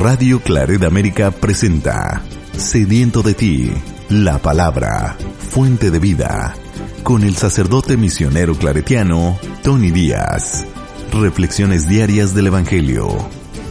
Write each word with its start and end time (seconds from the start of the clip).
Radio 0.00 0.40
Claret 0.40 0.82
América 0.82 1.30
presenta 1.30 2.22
Sediento 2.52 3.20
de 3.20 3.34
ti, 3.34 3.70
la 4.08 4.38
palabra, 4.38 5.18
fuente 5.38 5.90
de 5.90 5.98
vida, 5.98 6.54
con 7.02 7.22
el 7.22 7.36
sacerdote 7.36 7.98
misionero 7.98 8.54
claretiano 8.54 9.38
Tony 9.62 9.90
Díaz. 9.90 10.66
Reflexiones 11.12 11.86
diarias 11.86 12.34
del 12.34 12.46
Evangelio. 12.46 13.08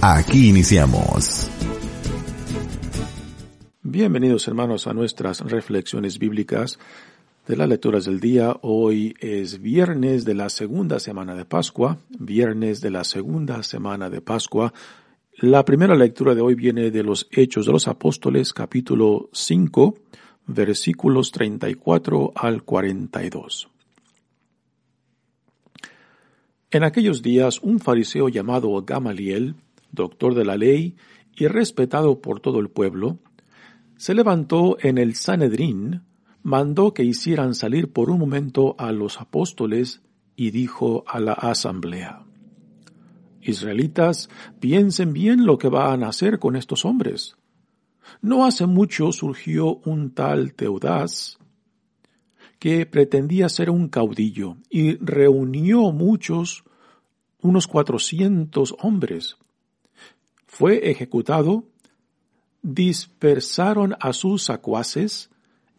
Aquí 0.01 0.49
iniciamos. 0.49 1.49
Bienvenidos 3.81 4.48
hermanos 4.48 4.85
a 4.85 4.93
nuestras 4.93 5.39
reflexiones 5.39 6.20
bíblicas 6.20 6.77
de 7.48 7.57
las 7.57 7.67
lecturas 7.67 8.05
del 8.05 8.20
día. 8.20 8.55
Hoy 8.61 9.15
es 9.20 9.59
viernes 9.59 10.25
de 10.25 10.35
la 10.35 10.49
segunda 10.49 10.99
semana 10.99 11.34
de 11.34 11.45
Pascua, 11.45 11.98
viernes 12.20 12.81
de 12.81 12.91
la 12.91 13.03
segunda 13.03 13.63
semana 13.63 14.11
de 14.11 14.21
Pascua. 14.21 14.71
La 15.41 15.63
primera 15.63 15.95
lectura 15.95 16.35
de 16.35 16.41
hoy 16.41 16.53
viene 16.53 16.91
de 16.91 17.02
los 17.02 17.29
Hechos 17.31 17.66
de 17.66 17.71
los 17.71 17.88
Apóstoles, 17.88 18.51
capítulo 18.51 19.29
5, 19.32 19.95
versículos 20.48 21.32
34 21.32 22.34
al 22.35 22.63
42. 22.63 23.70
En 26.71 26.84
aquellos 26.84 27.21
días 27.21 27.62
un 27.62 27.79
fariseo 27.79 28.27
llamado 28.27 28.84
Gamaliel, 28.84 29.55
doctor 29.93 30.35
de 30.35 30.43
la 30.43 30.57
ley 30.57 30.98
y 31.37 31.48
respetado 31.48 32.20
por 32.20 32.41
todo 32.41 32.60
el 32.60 32.67
pueblo, 32.67 33.20
se 33.95 34.13
levantó 34.15 34.76
en 34.82 34.98
el 34.98 35.15
Sanedrín, 35.15 36.01
mandó 36.43 36.93
que 36.93 37.05
hicieran 37.05 37.55
salir 37.55 37.93
por 37.93 38.10
un 38.10 38.20
momento 38.20 38.76
a 38.77 38.91
los 38.91 39.21
apóstoles 39.21 40.01
y 40.35 40.51
dijo 40.51 41.05
a 41.07 41.21
la 41.21 41.32
asamblea, 41.32 42.26
Israelitas, 43.49 44.29
piensen 44.59 45.13
bien 45.13 45.45
lo 45.45 45.57
que 45.57 45.67
van 45.67 46.03
a 46.03 46.09
hacer 46.09 46.39
con 46.39 46.55
estos 46.55 46.85
hombres. 46.85 47.35
No 48.21 48.45
hace 48.45 48.65
mucho 48.65 49.11
surgió 49.11 49.77
un 49.85 50.11
tal 50.11 50.53
Teudaz 50.53 51.37
que 52.59 52.85
pretendía 52.85 53.47
ser 53.47 53.70
un 53.70 53.87
caudillo 53.87 54.57
y 54.70 54.97
reunió 54.97 55.91
muchos, 55.91 56.65
unos 57.41 57.67
cuatrocientos 57.67 58.75
hombres. 58.81 59.37
Fue 60.45 60.89
ejecutado, 60.91 61.63
dispersaron 62.61 63.95
a 63.99 64.11
sus 64.11 64.44
sacuaces 64.44 65.29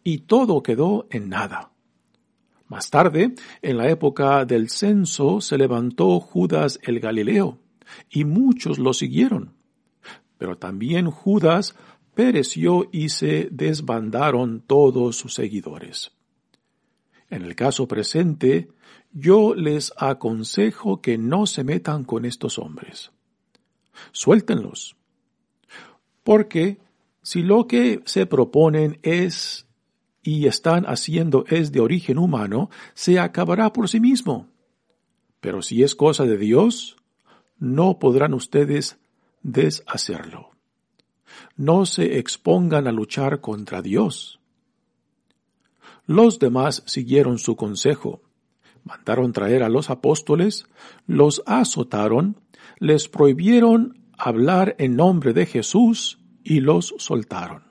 y 0.03 0.19
todo 0.19 0.63
quedó 0.63 1.05
en 1.11 1.29
nada. 1.29 1.71
Más 2.67 2.89
tarde, 2.89 3.35
en 3.61 3.77
la 3.77 3.89
época 3.89 4.45
del 4.45 4.69
censo, 4.69 5.41
se 5.41 5.57
levantó 5.57 6.19
Judas 6.19 6.79
el 6.83 6.99
Galileo, 6.99 7.59
y 8.09 8.23
muchos 8.23 8.79
lo 8.79 8.93
siguieron. 8.93 9.53
Pero 10.37 10.57
también 10.57 11.09
Judas 11.09 11.75
pereció 12.13 12.87
y 12.91 13.09
se 13.09 13.47
desbandaron 13.51 14.61
todos 14.61 15.15
sus 15.15 15.33
seguidores. 15.33 16.11
En 17.29 17.43
el 17.43 17.55
caso 17.55 17.87
presente, 17.87 18.69
yo 19.13 19.55
les 19.55 19.93
aconsejo 19.97 21.01
que 21.01 21.17
no 21.17 21.45
se 21.45 21.63
metan 21.63 22.03
con 22.03 22.25
estos 22.25 22.59
hombres. 22.59 23.11
Suéltenlos. 24.11 24.95
Porque 26.23 26.79
si 27.21 27.41
lo 27.41 27.67
que 27.67 28.01
se 28.05 28.25
proponen 28.25 28.99
es 29.03 29.67
y 30.23 30.45
están 30.47 30.85
haciendo 30.85 31.45
es 31.47 31.71
de 31.71 31.79
origen 31.79 32.17
humano, 32.17 32.69
se 32.93 33.19
acabará 33.19 33.73
por 33.73 33.89
sí 33.89 33.99
mismo. 33.99 34.49
Pero 35.39 35.61
si 35.61 35.83
es 35.83 35.95
cosa 35.95 36.25
de 36.25 36.37
Dios, 36.37 36.95
no 37.61 37.99
podrán 37.99 38.33
ustedes 38.33 38.97
deshacerlo. 39.43 40.49
No 41.55 41.85
se 41.85 42.17
expongan 42.17 42.87
a 42.87 42.91
luchar 42.91 43.39
contra 43.39 43.83
Dios. 43.83 44.39
Los 46.07 46.39
demás 46.39 46.83
siguieron 46.87 47.37
su 47.37 47.55
consejo. 47.55 48.23
Mandaron 48.83 49.31
traer 49.31 49.61
a 49.61 49.69
los 49.69 49.91
apóstoles, 49.91 50.65
los 51.05 51.43
azotaron, 51.45 52.41
les 52.79 53.07
prohibieron 53.07 54.09
hablar 54.17 54.75
en 54.79 54.95
nombre 54.95 55.33
de 55.33 55.45
Jesús 55.45 56.17
y 56.43 56.61
los 56.61 56.95
soltaron. 56.97 57.63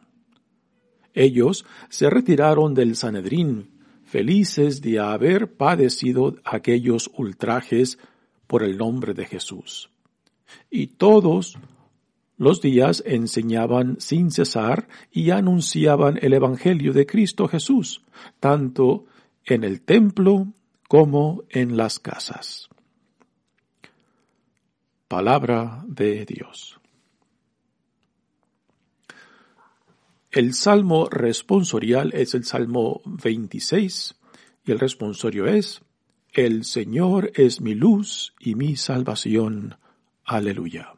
Ellos 1.15 1.67
se 1.89 2.09
retiraron 2.09 2.75
del 2.75 2.95
Sanedrín, 2.95 3.81
felices 4.05 4.83
de 4.83 5.01
haber 5.01 5.57
padecido 5.57 6.37
aquellos 6.45 7.11
ultrajes 7.17 7.99
por 8.51 8.65
el 8.65 8.77
nombre 8.77 9.15
de 9.15 9.27
Jesús. 9.27 9.91
Y 10.73 10.89
todos 10.89 11.57
los 12.37 12.61
días 12.61 13.01
enseñaban 13.07 14.01
sin 14.01 14.33
cesar 14.33 14.89
y 15.13 15.31
anunciaban 15.31 16.19
el 16.21 16.33
Evangelio 16.33 16.93
de 16.93 17.07
Cristo 17.07 17.47
Jesús, 17.47 18.03
tanto 18.41 19.05
en 19.45 19.63
el 19.63 19.83
templo 19.83 20.49
como 20.89 21.45
en 21.49 21.77
las 21.77 22.01
casas. 22.01 22.69
Palabra 25.07 25.85
de 25.87 26.27
Dios. 26.27 26.81
El 30.33 30.55
salmo 30.55 31.09
responsorial 31.09 32.11
es 32.15 32.35
el 32.35 32.45
salmo 32.45 33.01
26 33.05 34.17
y 34.65 34.73
el 34.73 34.81
responsorio 34.81 35.47
es, 35.47 35.83
El 36.33 36.65
Señor 36.65 37.33
es 37.35 37.61
mi 37.61 37.75
luz 37.75 38.35
y 38.39 38.55
mi 38.55 38.77
salvación. 38.77 39.79
Aleluya. 40.25 40.95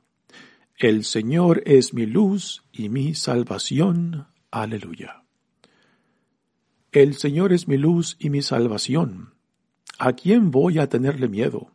El 0.76 1.04
Señor 1.04 1.62
es 1.64 1.94
mi 1.94 2.04
luz 2.04 2.64
y 2.70 2.90
mi 2.90 3.14
salvación. 3.14 4.26
Aleluya. 4.50 5.22
El 6.90 7.14
Señor 7.14 7.54
es 7.54 7.66
mi 7.66 7.78
luz 7.78 8.18
y 8.18 8.28
mi 8.28 8.42
salvación. 8.42 9.32
¿A 9.98 10.12
quién 10.12 10.50
voy 10.50 10.78
a 10.78 10.90
tenerle 10.90 11.28
miedo? 11.28 11.70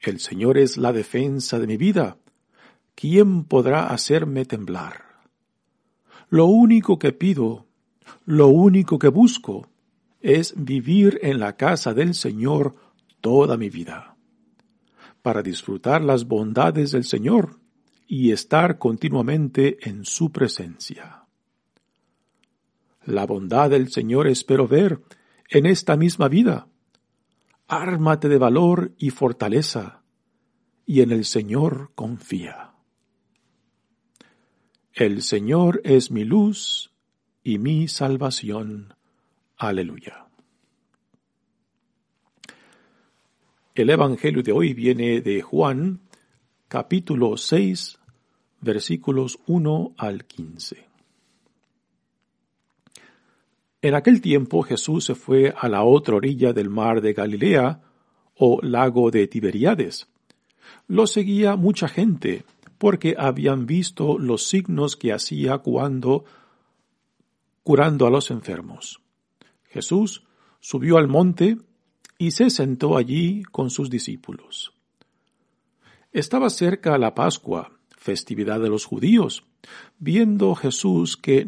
El 0.00 0.18
Señor 0.18 0.56
es 0.56 0.78
la 0.78 0.94
defensa 0.94 1.58
de 1.58 1.66
mi 1.66 1.76
vida. 1.76 2.16
¿Quién 2.94 3.44
podrá 3.44 3.88
hacerme 3.88 4.46
temblar? 4.46 5.04
Lo 6.30 6.46
único 6.46 6.98
que 6.98 7.12
pido, 7.12 7.66
lo 8.24 8.48
único 8.48 8.98
que 8.98 9.08
busco, 9.08 9.68
es 10.20 10.54
vivir 10.56 11.18
en 11.22 11.38
la 11.38 11.56
casa 11.56 11.94
del 11.94 12.14
Señor 12.14 12.74
toda 13.20 13.56
mi 13.56 13.70
vida, 13.70 14.16
para 15.22 15.42
disfrutar 15.42 16.02
las 16.02 16.26
bondades 16.26 16.92
del 16.92 17.04
Señor 17.04 17.58
y 18.06 18.32
estar 18.32 18.78
continuamente 18.78 19.88
en 19.88 20.04
su 20.04 20.32
presencia. 20.32 21.24
La 23.04 23.26
bondad 23.26 23.70
del 23.70 23.90
Señor 23.90 24.26
espero 24.26 24.68
ver 24.68 25.00
en 25.50 25.66
esta 25.66 25.96
misma 25.96 26.28
vida. 26.28 26.68
Ármate 27.66 28.28
de 28.28 28.38
valor 28.38 28.92
y 28.98 29.10
fortaleza, 29.10 30.02
y 30.84 31.02
en 31.02 31.12
el 31.12 31.24
Señor 31.24 31.92
confía. 31.94 32.72
El 34.92 35.22
Señor 35.22 35.80
es 35.84 36.10
mi 36.10 36.24
luz 36.24 36.92
y 37.44 37.58
mi 37.58 37.88
salvación. 37.88 38.97
Aleluya. 39.58 40.24
El 43.74 43.90
Evangelio 43.90 44.40
de 44.44 44.52
hoy 44.52 44.72
viene 44.72 45.20
de 45.20 45.42
Juan, 45.42 45.98
capítulo 46.68 47.36
6, 47.36 47.98
versículos 48.60 49.40
1 49.48 49.94
al 49.96 50.26
15. 50.26 50.86
En 53.82 53.94
aquel 53.96 54.20
tiempo 54.20 54.62
Jesús 54.62 55.04
se 55.04 55.16
fue 55.16 55.52
a 55.56 55.68
la 55.68 55.82
otra 55.82 56.14
orilla 56.14 56.52
del 56.52 56.70
mar 56.70 57.00
de 57.00 57.12
Galilea, 57.12 57.80
o 58.36 58.60
lago 58.62 59.10
de 59.10 59.26
Tiberíades. 59.26 60.06
Lo 60.86 61.08
seguía 61.08 61.56
mucha 61.56 61.88
gente 61.88 62.44
porque 62.78 63.16
habían 63.18 63.66
visto 63.66 64.18
los 64.18 64.46
signos 64.46 64.94
que 64.94 65.12
hacía 65.12 65.58
cuando 65.58 66.24
curando 67.64 68.06
a 68.06 68.10
los 68.10 68.30
enfermos. 68.30 69.00
Jesús 69.68 70.24
subió 70.60 70.98
al 70.98 71.08
monte 71.08 71.58
y 72.18 72.32
se 72.32 72.50
sentó 72.50 72.96
allí 72.96 73.42
con 73.44 73.70
sus 73.70 73.90
discípulos. 73.90 74.72
Estaba 76.12 76.50
cerca 76.50 76.98
la 76.98 77.14
Pascua, 77.14 77.78
festividad 77.90 78.60
de 78.60 78.68
los 78.68 78.84
judíos. 78.84 79.44
Viendo 79.98 80.54
Jesús 80.54 81.16
que, 81.16 81.46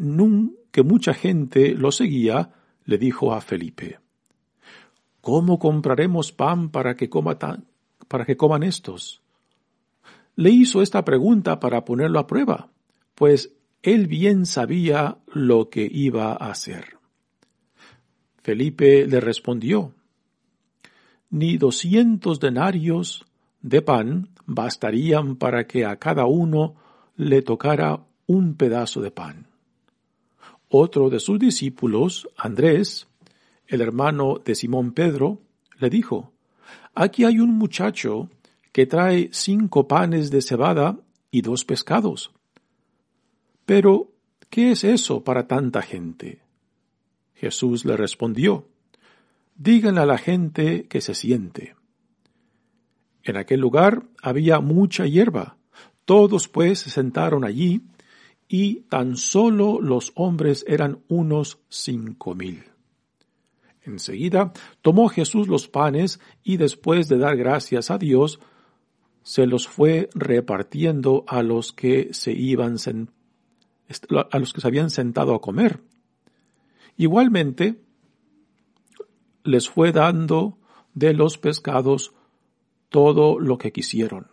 que 0.71 0.83
mucha 0.83 1.13
gente 1.13 1.73
lo 1.73 1.91
seguía, 1.91 2.53
le 2.85 2.97
dijo 2.97 3.33
a 3.33 3.41
Felipe, 3.41 3.99
¿Cómo 5.21 5.59
compraremos 5.59 6.31
pan 6.31 6.69
para 6.69 6.95
que, 6.95 7.09
para 8.07 8.25
que 8.25 8.37
coman 8.37 8.63
estos? 8.63 9.21
Le 10.35 10.49
hizo 10.49 10.81
esta 10.81 11.05
pregunta 11.05 11.59
para 11.59 11.85
ponerlo 11.85 12.19
a 12.19 12.27
prueba, 12.27 12.69
pues 13.13 13.53
él 13.83 14.07
bien 14.07 14.45
sabía 14.45 15.19
lo 15.27 15.69
que 15.69 15.87
iba 15.91 16.31
a 16.31 16.49
hacer. 16.49 17.00
Felipe 18.41 19.05
le 19.07 19.19
respondió, 19.19 19.93
Ni 21.29 21.57
doscientos 21.57 22.39
denarios 22.39 23.25
de 23.61 23.81
pan 23.81 24.29
bastarían 24.45 25.35
para 25.35 25.67
que 25.67 25.85
a 25.85 25.97
cada 25.97 26.25
uno 26.25 26.75
le 27.15 27.41
tocara 27.41 28.03
un 28.25 28.55
pedazo 28.55 29.01
de 29.01 29.11
pan. 29.11 29.47
Otro 30.69 31.09
de 31.09 31.19
sus 31.19 31.37
discípulos, 31.37 32.27
Andrés, 32.37 33.07
el 33.67 33.81
hermano 33.81 34.41
de 34.43 34.55
Simón 34.55 34.93
Pedro, 34.93 35.39
le 35.79 35.89
dijo, 35.89 36.31
Aquí 36.93 37.23
hay 37.23 37.39
un 37.39 37.57
muchacho 37.57 38.29
que 38.71 38.85
trae 38.85 39.29
cinco 39.31 39.87
panes 39.87 40.31
de 40.31 40.41
cebada 40.41 40.97
y 41.29 41.41
dos 41.41 41.65
pescados. 41.65 42.31
Pero, 43.65 44.11
¿qué 44.49 44.71
es 44.71 44.83
eso 44.83 45.23
para 45.23 45.47
tanta 45.47 45.81
gente? 45.81 46.41
Jesús 47.41 47.85
le 47.85 47.97
respondió, 47.97 48.67
Díganle 49.55 50.01
a 50.01 50.05
la 50.05 50.19
gente 50.19 50.85
que 50.87 51.01
se 51.01 51.15
siente. 51.15 51.75
En 53.23 53.35
aquel 53.35 53.59
lugar 53.59 54.03
había 54.21 54.59
mucha 54.59 55.07
hierba. 55.07 55.57
Todos 56.05 56.47
pues 56.47 56.81
se 56.81 56.91
sentaron 56.91 57.43
allí, 57.43 57.81
y 58.47 58.81
tan 58.81 59.17
solo 59.17 59.81
los 59.81 60.11
hombres 60.13 60.63
eran 60.67 60.99
unos 61.07 61.57
cinco 61.67 62.35
mil. 62.35 62.63
Enseguida 63.81 64.53
tomó 64.83 65.09
Jesús 65.09 65.47
los 65.47 65.67
panes 65.67 66.19
y 66.43 66.57
después 66.57 67.07
de 67.09 67.17
dar 67.17 67.37
gracias 67.37 67.89
a 67.89 67.97
Dios, 67.97 68.39
se 69.23 69.47
los 69.47 69.67
fue 69.67 70.09
repartiendo 70.13 71.23
a 71.27 71.41
los 71.41 71.71
que 71.71 72.13
se 72.13 72.33
iban 72.33 72.75
a 74.31 74.39
los 74.39 74.53
que 74.53 74.61
se 74.61 74.67
habían 74.67 74.91
sentado 74.91 75.33
a 75.33 75.41
comer. 75.41 75.81
Igualmente 77.01 77.81
les 79.43 79.67
fue 79.67 79.91
dando 79.91 80.59
de 80.93 81.15
los 81.15 81.39
pescados 81.39 82.13
todo 82.89 83.39
lo 83.39 83.57
que 83.57 83.71
quisieron. 83.71 84.27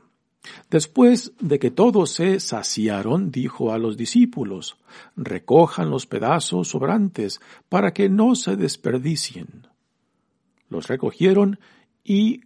Después 0.68 1.32
de 1.40 1.58
que 1.58 1.70
todos 1.70 2.10
se 2.10 2.40
saciaron, 2.40 3.30
dijo 3.30 3.72
a 3.72 3.78
los 3.78 3.96
discípulos, 3.96 4.76
recojan 5.16 5.88
los 5.88 6.06
pedazos 6.06 6.68
sobrantes 6.68 7.40
para 7.70 7.94
que 7.94 8.10
no 8.10 8.34
se 8.34 8.54
desperdicien. 8.56 9.66
Los 10.68 10.88
recogieron 10.88 11.58
y 12.04 12.42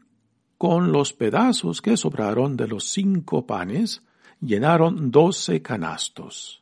con 0.56 0.92
los 0.92 1.14
pedazos 1.14 1.82
que 1.82 1.96
sobraron 1.96 2.56
de 2.56 2.69
los 2.69 2.84
cinco 2.84 3.44
panes, 3.44 4.04
llenaron 4.40 5.10
doce 5.10 5.62
canastos. 5.62 6.61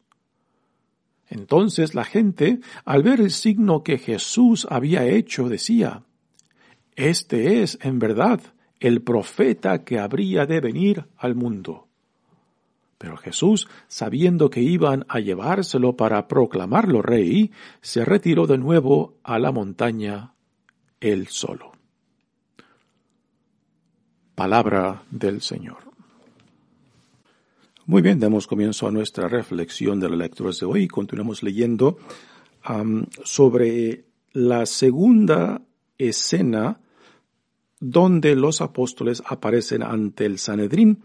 Entonces 1.31 1.94
la 1.94 2.05
gente, 2.05 2.59
al 2.85 3.05
ver 3.05 3.21
el 3.21 3.31
signo 3.31 3.85
que 3.85 3.99
Jesús 3.99 4.67
había 4.69 5.06
hecho, 5.06 5.49
decía, 5.49 6.03
Este 6.97 7.62
es, 7.62 7.79
en 7.82 8.00
verdad, 8.00 8.41
el 8.81 9.00
profeta 9.00 9.85
que 9.85 10.00
habría 10.00 10.44
de 10.44 10.61
venir 10.61 11.06
al 11.17 11.37
mundo. 11.37 11.87
Pero 12.99 13.17
Jesús, 13.17 13.69
sabiendo 13.87 14.50
que 14.50 14.61
iban 14.61 15.06
a 15.09 15.21
llevárselo 15.21 15.97
para 15.97 16.27
proclamarlo 16.27 17.00
rey, 17.00 17.53
se 17.81 18.05
retiró 18.05 18.47
de 18.47 18.59
nuevo 18.59 19.15
a 19.23 19.38
la 19.38 19.53
montaña 19.53 20.35
él 21.00 21.29
solo. 21.29 21.73
Palabra 24.35 25.05
del 25.11 25.41
Señor. 25.41 25.90
Muy 27.91 28.03
bien, 28.03 28.21
damos 28.21 28.47
comienzo 28.47 28.87
a 28.87 28.93
nuestra 28.93 29.27
reflexión 29.27 29.99
de 29.99 30.09
las 30.09 30.17
lecturas 30.17 30.61
de 30.61 30.67
hoy. 30.67 30.87
Continuamos 30.87 31.43
leyendo 31.43 31.99
sobre 33.25 34.05
la 34.33 34.65
segunda 34.65 35.63
escena 35.99 36.79
donde 37.81 38.37
los 38.37 38.61
apóstoles 38.61 39.25
aparecen 39.27 39.83
ante 39.83 40.25
el 40.25 40.39
Sanedrín. 40.39 41.03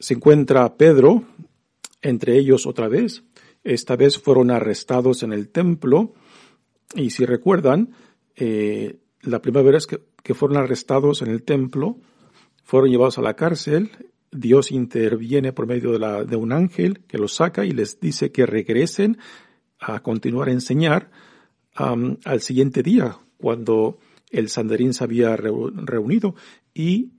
Se 0.00 0.14
encuentra 0.14 0.76
Pedro, 0.76 1.22
entre 2.02 2.36
ellos 2.36 2.66
otra 2.66 2.88
vez. 2.88 3.22
Esta 3.62 3.94
vez 3.94 4.18
fueron 4.18 4.50
arrestados 4.50 5.22
en 5.22 5.32
el 5.32 5.50
templo 5.50 6.12
y 6.92 7.10
si 7.10 7.24
recuerdan, 7.24 7.94
eh, 8.34 8.98
la 9.20 9.40
primera 9.40 9.70
vez 9.70 9.86
que, 9.86 10.00
que 10.24 10.34
fueron 10.34 10.56
arrestados 10.56 11.22
en 11.22 11.28
el 11.28 11.44
templo, 11.44 11.98
fueron 12.64 12.90
llevados 12.90 13.18
a 13.18 13.22
la 13.22 13.34
cárcel, 13.34 13.92
Dios 14.36 14.70
interviene 14.70 15.52
por 15.52 15.66
medio 15.66 15.98
de, 15.98 16.36
un 16.36 16.52
ángel 16.52 17.00
que 17.06 17.18
los 17.18 17.34
saca 17.34 17.64
y 17.64 17.70
les 17.70 18.00
dice 18.00 18.32
que 18.32 18.46
regresen 18.46 19.18
a 19.78 20.00
continuar 20.00 20.48
a 20.48 20.52
enseñar 20.52 21.10
al 21.74 22.40
siguiente 22.40 22.82
día, 22.82 23.18
cuando 23.36 23.98
el 24.30 24.48
Sanderín 24.48 24.94
se 24.94 25.04
había 25.04 25.36
reunido. 25.36 26.34
Y 26.72 27.12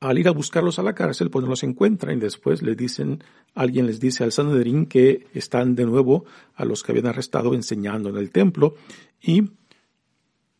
al 0.00 0.18
ir 0.18 0.28
a 0.28 0.32
buscarlos 0.32 0.78
a 0.78 0.82
la 0.82 0.94
cárcel, 0.94 1.30
pues 1.30 1.42
no 1.42 1.50
los 1.50 1.62
encuentran. 1.62 2.16
Y 2.16 2.20
después 2.20 2.62
les 2.62 2.76
dicen, 2.76 3.22
alguien 3.54 3.86
les 3.86 4.00
dice 4.00 4.24
al 4.24 4.32
Sanderín 4.32 4.86
que 4.86 5.26
están 5.34 5.74
de 5.74 5.84
nuevo 5.84 6.24
a 6.54 6.64
los 6.64 6.82
que 6.82 6.92
habían 6.92 7.06
arrestado 7.06 7.54
enseñando 7.54 8.08
en 8.08 8.16
el 8.16 8.30
templo. 8.30 8.74
Y 9.20 9.50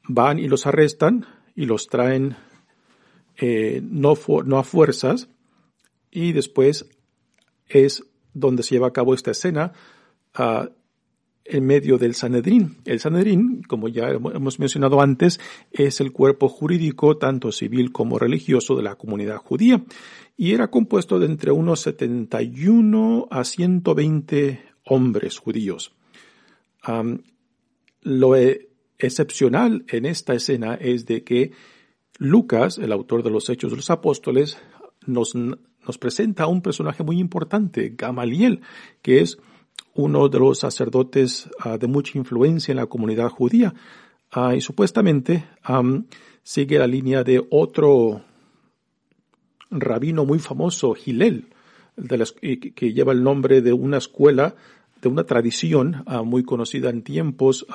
van 0.07 0.39
y 0.39 0.49
los 0.49 0.67
arrestan 0.67 1.27
y 1.55 1.67
los 1.67 1.87
traen 1.87 2.37
eh, 3.37 3.81
no 3.83 4.13
a 4.13 4.63
fuerzas 4.65 5.29
y 6.11 6.33
después 6.33 6.89
es 7.67 8.05
donde 8.35 8.63
se 8.63 8.75
lleva 8.75 8.89
a 8.89 8.93
cabo 8.93 9.15
esta 9.15 9.31
escena 9.31 9.73
uh, 10.39 10.69
en 11.45 11.65
medio 11.65 11.99
del 11.99 12.15
Sanedrín. 12.15 12.77
El 12.85 13.01
Sanedrín, 13.01 13.63
como 13.63 13.89
ya 13.89 14.11
hemos 14.11 14.59
mencionado 14.59 15.01
antes, 15.01 15.41
es 15.73 16.01
el 16.01 16.13
cuerpo 16.13 16.49
jurídico 16.49 17.17
tanto 17.17 17.53
civil 17.53 17.91
como 17.91 18.19
religioso 18.19 18.77
de 18.77 18.83
la 18.83 18.97
comunidad 18.97 19.39
judía 19.39 19.83
y 20.37 20.53
era 20.53 20.71
compuesto 20.71 21.19
de 21.19 21.27
entre 21.27 21.51
unos 21.51 21.81
71 21.81 23.29
a 23.31 23.45
120 23.45 24.63
hombres 24.85 25.39
judíos. 25.39 25.93
lo 28.03 28.37
e, 28.37 28.69
excepcional 28.99 29.85
en 29.89 30.07
esta 30.07 30.35
escena 30.35 30.75
es 30.75 31.07
de 31.07 31.25
que 31.25 31.53
Lucas, 32.19 32.79
el 32.79 32.93
autor 32.93 33.23
de 33.23 33.31
los 33.31 33.49
Hechos 33.49 33.71
de 33.71 33.77
los 33.77 33.91
Apóstoles, 33.91 34.59
nos, 35.07 35.35
nos 35.89 35.99
presenta 35.99 36.45
a 36.45 36.49
un 36.49 36.61
personaje 36.61 37.03
muy 37.03 37.19
importante, 37.19 37.95
Gamaliel, 37.97 38.61
que 39.01 39.23
es 39.23 39.39
uno 39.95 40.29
de 40.29 40.39
los 40.39 40.59
sacerdotes 40.59 41.49
ah, 41.61 41.79
de 41.79 41.87
mucha 41.87 42.19
influencia 42.19 42.73
en 42.73 42.77
la 42.77 42.87
comunidad 42.87 43.31
judía. 43.31 43.75
Ah, 44.31 44.55
y 44.55 44.61
supuestamente 44.61 45.47
sigue 46.43 46.79
la 46.79 46.87
línea 46.87 47.25
de 47.25 47.43
otro 47.51 48.23
rabino 49.71 50.27
muy 50.27 50.39
famoso, 50.39 50.93
Gilel, 50.93 51.47
que 52.77 52.93
lleva 52.93 53.13
el 53.13 53.23
nombre 53.23 53.63
de 53.63 53.73
una 53.73 53.97
escuela, 53.97 54.55
de 55.01 55.09
una 55.09 55.25
tradición 55.25 56.05
ah, 56.07 56.23
muy 56.23 56.45
conocida 56.45 56.91
en 56.91 57.03
tiempos 57.03 57.67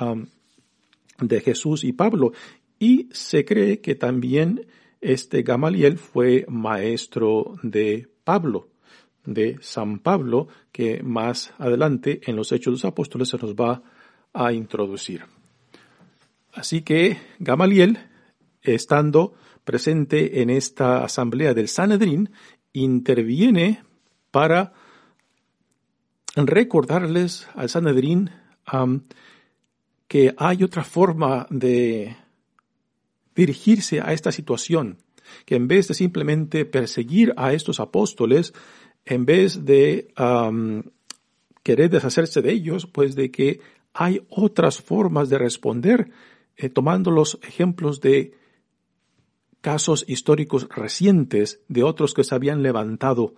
de 1.20 1.42
Jesús 1.42 1.84
y 1.84 1.94
Pablo. 1.94 2.32
Y 2.78 3.10
se 3.12 3.44
cree 3.44 3.80
que 3.80 3.96
también 3.96 4.68
este 5.04 5.44
Gamaliel 5.44 5.98
fue 5.98 6.46
maestro 6.48 7.56
de 7.62 8.10
Pablo 8.24 8.70
de 9.26 9.58
San 9.62 10.00
Pablo 10.00 10.48
que 10.72 11.02
más 11.04 11.54
adelante 11.58 12.22
en 12.26 12.36
los 12.36 12.52
Hechos 12.52 12.66
de 12.66 12.72
los 12.72 12.86
Apóstoles 12.86 13.30
se 13.30 13.38
nos 13.38 13.56
va 13.56 13.82
a 14.34 14.54
introducir. 14.54 15.24
Así 16.54 16.82
que 16.82 17.18
Gamaliel, 17.40 18.00
estando 18.62 19.34
presente 19.64 20.42
en 20.42 20.50
esta 20.50 21.04
asamblea 21.04 21.54
del 21.54 21.68
Sanedrín, 21.68 22.32
interviene 22.74 23.84
para 24.32 24.74
recordarles 26.36 27.48
al 27.56 27.70
Sanedrín 27.70 28.32
que 30.08 30.34
hay 30.38 30.64
otra 30.64 30.84
forma 30.84 31.48
de 31.50 32.16
dirigirse 33.36 34.02
a 34.02 34.14
esta 34.14 34.32
situación, 34.32 34.98
que 35.46 35.56
en 35.56 35.68
vez 35.68 35.88
de 35.88 35.94
simplemente 35.94 36.66
perseguir 36.66 37.34
a 37.38 37.54
estos 37.54 37.80
apóstoles, 37.80 38.54
en 39.06 39.26
vez 39.26 39.66
de 39.66 40.08
querer 41.64 41.90
deshacerse 41.90 42.42
de 42.42 42.52
ellos, 42.52 42.86
pues 42.86 43.16
de 43.16 43.32
que 43.32 43.60
hay 43.94 44.26
otras 44.30 44.82
formas 44.82 45.30
de 45.30 45.38
responder, 45.38 46.12
eh, 46.58 46.70
tomando 46.70 47.12
los 47.12 47.40
ejemplos 47.44 48.02
de 48.02 48.34
casos 49.62 50.04
históricos 50.08 50.68
recientes 50.70 51.62
de 51.70 51.84
otros 51.84 52.14
que 52.14 52.24
se 52.24 52.36
habían 52.36 52.64
levantado 52.64 53.34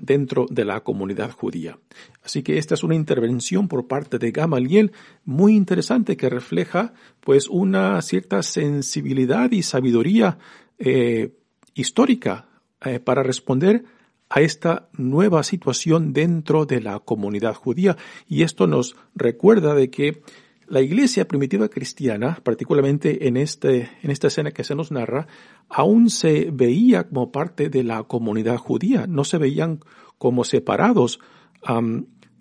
dentro 0.00 0.46
de 0.48 0.64
la 0.64 0.80
comunidad 0.80 1.32
judía. 1.32 1.78
Así 2.22 2.42
que 2.42 2.58
esta 2.58 2.74
es 2.74 2.82
una 2.82 2.94
intervención 2.94 3.68
por 3.68 3.86
parte 3.86 4.18
de 4.18 4.30
Gamaliel 4.30 4.92
muy 5.24 5.54
interesante 5.54 6.16
que 6.16 6.30
refleja 6.30 6.94
pues 7.20 7.48
una 7.48 8.00
cierta 8.00 8.42
sensibilidad 8.42 9.50
y 9.52 9.62
sabiduría 9.62 10.38
eh, 10.78 11.34
histórica 11.74 12.46
eh, 12.82 13.00
para 13.00 13.22
responder 13.22 13.84
a 14.30 14.40
esta 14.40 14.88
nueva 14.92 15.42
situación 15.42 16.12
dentro 16.12 16.64
de 16.64 16.80
la 16.80 16.98
comunidad 17.00 17.54
judía. 17.54 17.96
Y 18.28 18.44
esto 18.44 18.66
nos 18.66 18.96
recuerda 19.14 19.74
de 19.74 19.90
que 19.90 20.22
la 20.70 20.80
iglesia 20.80 21.26
primitiva 21.26 21.68
cristiana, 21.68 22.38
particularmente 22.44 23.26
en, 23.26 23.36
este, 23.36 23.90
en 24.02 24.10
esta 24.12 24.28
escena 24.28 24.52
que 24.52 24.62
se 24.62 24.76
nos 24.76 24.92
narra, 24.92 25.26
aún 25.68 26.10
se 26.10 26.50
veía 26.52 27.08
como 27.08 27.32
parte 27.32 27.68
de 27.68 27.82
la 27.82 28.04
comunidad 28.04 28.56
judía, 28.56 29.08
no 29.08 29.24
se 29.24 29.38
veían 29.38 29.80
como 30.16 30.44
separados, 30.44 31.18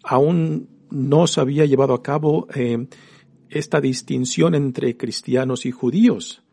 aún 0.04 0.70
no 0.92 1.26
se 1.26 1.42
había 1.42 1.66
llevado 1.66 1.96
a 1.96 2.04
cabo 2.04 2.48
eh, 2.54 2.88
esta 3.50 3.82
distinción 3.82 4.54
entre 4.54 4.96
cristianos 4.96 5.66
y 5.66 5.72
judíos. 5.72 6.44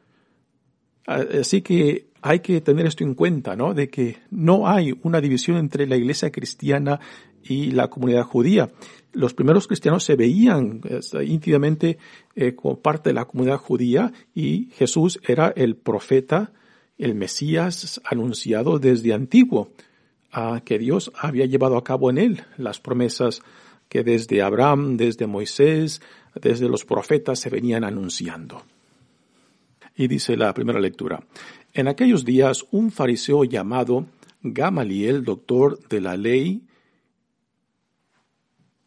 Así 1.06 1.60
que 1.60 2.08
hay 2.26 2.40
que 2.40 2.60
tener 2.60 2.86
esto 2.86 3.04
en 3.04 3.14
cuenta, 3.14 3.54
¿no? 3.54 3.72
De 3.72 3.88
que 3.88 4.18
no 4.30 4.66
hay 4.68 4.98
una 5.04 5.20
división 5.20 5.56
entre 5.58 5.86
la 5.86 5.96
iglesia 5.96 6.32
cristiana 6.32 6.98
y 7.44 7.70
la 7.70 7.88
comunidad 7.88 8.24
judía. 8.24 8.70
Los 9.12 9.32
primeros 9.32 9.68
cristianos 9.68 10.02
se 10.02 10.16
veían 10.16 10.80
íntimamente 11.24 11.98
eh, 12.34 12.56
como 12.56 12.80
parte 12.80 13.10
de 13.10 13.14
la 13.14 13.26
comunidad 13.26 13.58
judía 13.58 14.12
y 14.34 14.70
Jesús 14.74 15.20
era 15.26 15.52
el 15.54 15.76
profeta, 15.76 16.52
el 16.98 17.14
Mesías 17.14 18.00
anunciado 18.04 18.80
desde 18.80 19.14
antiguo, 19.14 19.70
que 20.66 20.78
Dios 20.78 21.12
había 21.16 21.46
llevado 21.46 21.78
a 21.78 21.84
cabo 21.84 22.10
en 22.10 22.18
él 22.18 22.42
las 22.58 22.78
promesas 22.78 23.40
que 23.88 24.02
desde 24.02 24.42
Abraham, 24.42 24.98
desde 24.98 25.26
Moisés, 25.26 26.02
desde 26.34 26.68
los 26.68 26.84
profetas 26.84 27.38
se 27.38 27.48
venían 27.48 27.84
anunciando. 27.84 28.62
Y 29.96 30.08
dice 30.08 30.36
la 30.36 30.52
primera 30.52 30.78
lectura, 30.78 31.20
en 31.76 31.88
aquellos 31.88 32.24
días 32.24 32.64
un 32.70 32.90
fariseo 32.90 33.44
llamado 33.44 34.06
Gamaliel, 34.42 35.24
doctor 35.24 35.78
de 35.88 36.00
la 36.00 36.16
ley, 36.16 36.62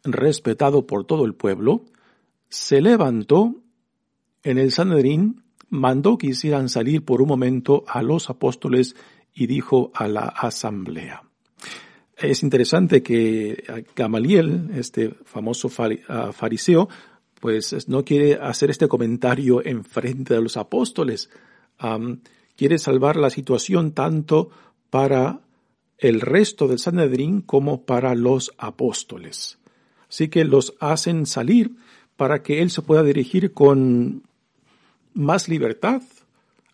respetado 0.02 0.88
por 0.88 1.04
todo 1.04 1.24
el 1.24 1.34
pueblo, 1.34 1.84
se 2.48 2.80
levantó 2.80 3.62
en 4.42 4.58
el 4.58 4.72
Sanedrín, 4.72 5.44
mandó 5.68 6.18
que 6.18 6.26
hicieran 6.28 6.68
salir 6.68 7.04
por 7.04 7.22
un 7.22 7.28
momento 7.28 7.84
a 7.86 8.02
los 8.02 8.28
apóstoles 8.28 8.96
y 9.32 9.46
dijo 9.46 9.92
a 9.94 10.08
la 10.08 10.24
asamblea. 10.24 11.22
Es 12.16 12.42
interesante 12.42 13.04
que 13.04 13.84
Gamaliel, 13.94 14.70
este 14.74 15.10
famoso 15.24 15.70
ah, 16.08 16.32
fariseo, 16.32 16.88
pues 17.40 17.88
no 17.88 18.04
quiere 18.04 18.34
hacer 18.34 18.68
este 18.70 18.88
comentario 18.88 19.64
en 19.64 19.84
frente 19.84 20.34
de 20.34 20.42
los 20.42 20.56
apóstoles. 20.56 21.30
Quiere 22.60 22.78
salvar 22.78 23.16
la 23.16 23.30
situación 23.30 23.92
tanto 23.92 24.50
para 24.90 25.40
el 25.96 26.20
resto 26.20 26.68
del 26.68 26.78
Sanedrín 26.78 27.40
como 27.40 27.86
para 27.86 28.14
los 28.14 28.52
apóstoles. 28.58 29.58
Así 30.10 30.28
que 30.28 30.44
los 30.44 30.74
hacen 30.78 31.24
salir 31.24 31.74
para 32.18 32.42
que 32.42 32.60
él 32.60 32.70
se 32.70 32.82
pueda 32.82 33.02
dirigir 33.02 33.54
con 33.54 34.24
más 35.14 35.48
libertad 35.48 36.02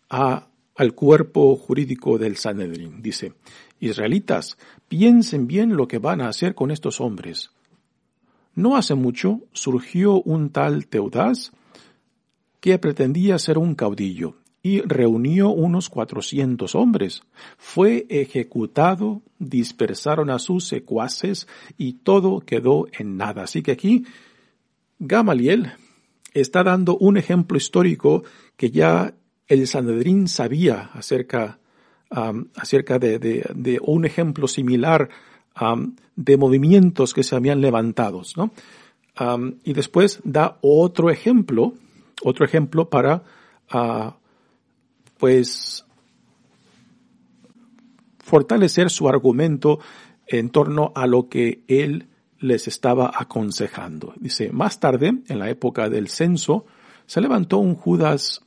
al 0.09 0.93
cuerpo 0.97 1.55
jurídico 1.55 2.19
del 2.19 2.37
Sanedrín. 2.37 3.01
Dice, 3.01 3.35
Israelitas, 3.79 4.59
piensen 4.89 5.47
bien 5.47 5.77
lo 5.77 5.87
que 5.87 5.99
van 5.99 6.21
a 6.21 6.29
hacer 6.29 6.57
con 6.57 6.73
estos 6.73 7.01
hombres. 7.01 7.51
No 8.57 8.77
hace 8.77 8.97
mucho 8.97 9.43
surgió 9.53 10.21
un 10.21 10.51
tal 10.51 10.89
Teudás 10.89 11.53
que 12.59 12.77
pretendía 12.81 13.39
ser 13.39 13.57
un 13.57 13.77
caudillo 13.77 14.35
y 14.67 14.81
reunió 14.81 15.51
unos 15.51 15.89
cuatrocientos 15.89 16.75
hombres. 16.75 17.23
Fue 17.57 18.05
ejecutado, 18.09 19.23
dispersaron 19.39 20.29
a 20.29 20.41
sus 20.41 20.67
secuaces 20.67 21.47
y 21.79 21.93
todo 21.93 22.41
quedó 22.41 22.89
en 22.99 23.17
nada. 23.17 23.45
Así 23.45 23.63
que 23.63 23.71
aquí 23.71 24.05
Gamaliel 24.99 25.71
está 26.35 26.65
dando 26.65 26.97
un 26.97 27.17
ejemplo 27.17 27.57
histórico 27.57 28.25
que 28.57 28.73
ya 28.73 29.15
el 29.47 29.69
Sanedrín 29.69 30.27
sabía 30.27 30.91
acerca, 30.95 31.61
acerca 32.57 32.99
de, 32.99 33.79
un 33.83 34.05
ejemplo 34.05 34.49
similar 34.49 35.09
de 36.17 36.37
movimientos 36.37 37.15
que 37.15 37.23
se 37.23 37.37
habían 37.37 37.61
levantado. 37.61 38.23
¿no? 38.37 38.51
y 39.63 39.73
después 39.75 40.19
da 40.25 40.59
otro 40.61 41.09
ejemplo, 41.09 41.75
otro 42.25 42.45
ejemplo 42.45 42.91
para 42.91 43.23
ah, 43.71 44.17
pues 45.19 45.85
fortalecer 48.19 48.91
su 48.91 49.09
argumento 49.09 49.79
en 50.27 50.51
torno 50.51 50.93
a 50.95 51.07
lo 51.07 51.29
que 51.29 51.63
él 51.69 52.09
les 52.39 52.69
estaba 52.69 53.11
aconsejando. 53.15 54.13
Dice, 54.19 54.51
más 54.53 54.81
tarde, 54.81 55.23
en 55.29 55.39
la 55.39 55.49
época 55.49 55.89
del 55.89 56.09
censo, 56.09 56.67
se 57.07 57.21
levantó 57.21 57.59
un 57.59 57.77
Judas 57.77 58.43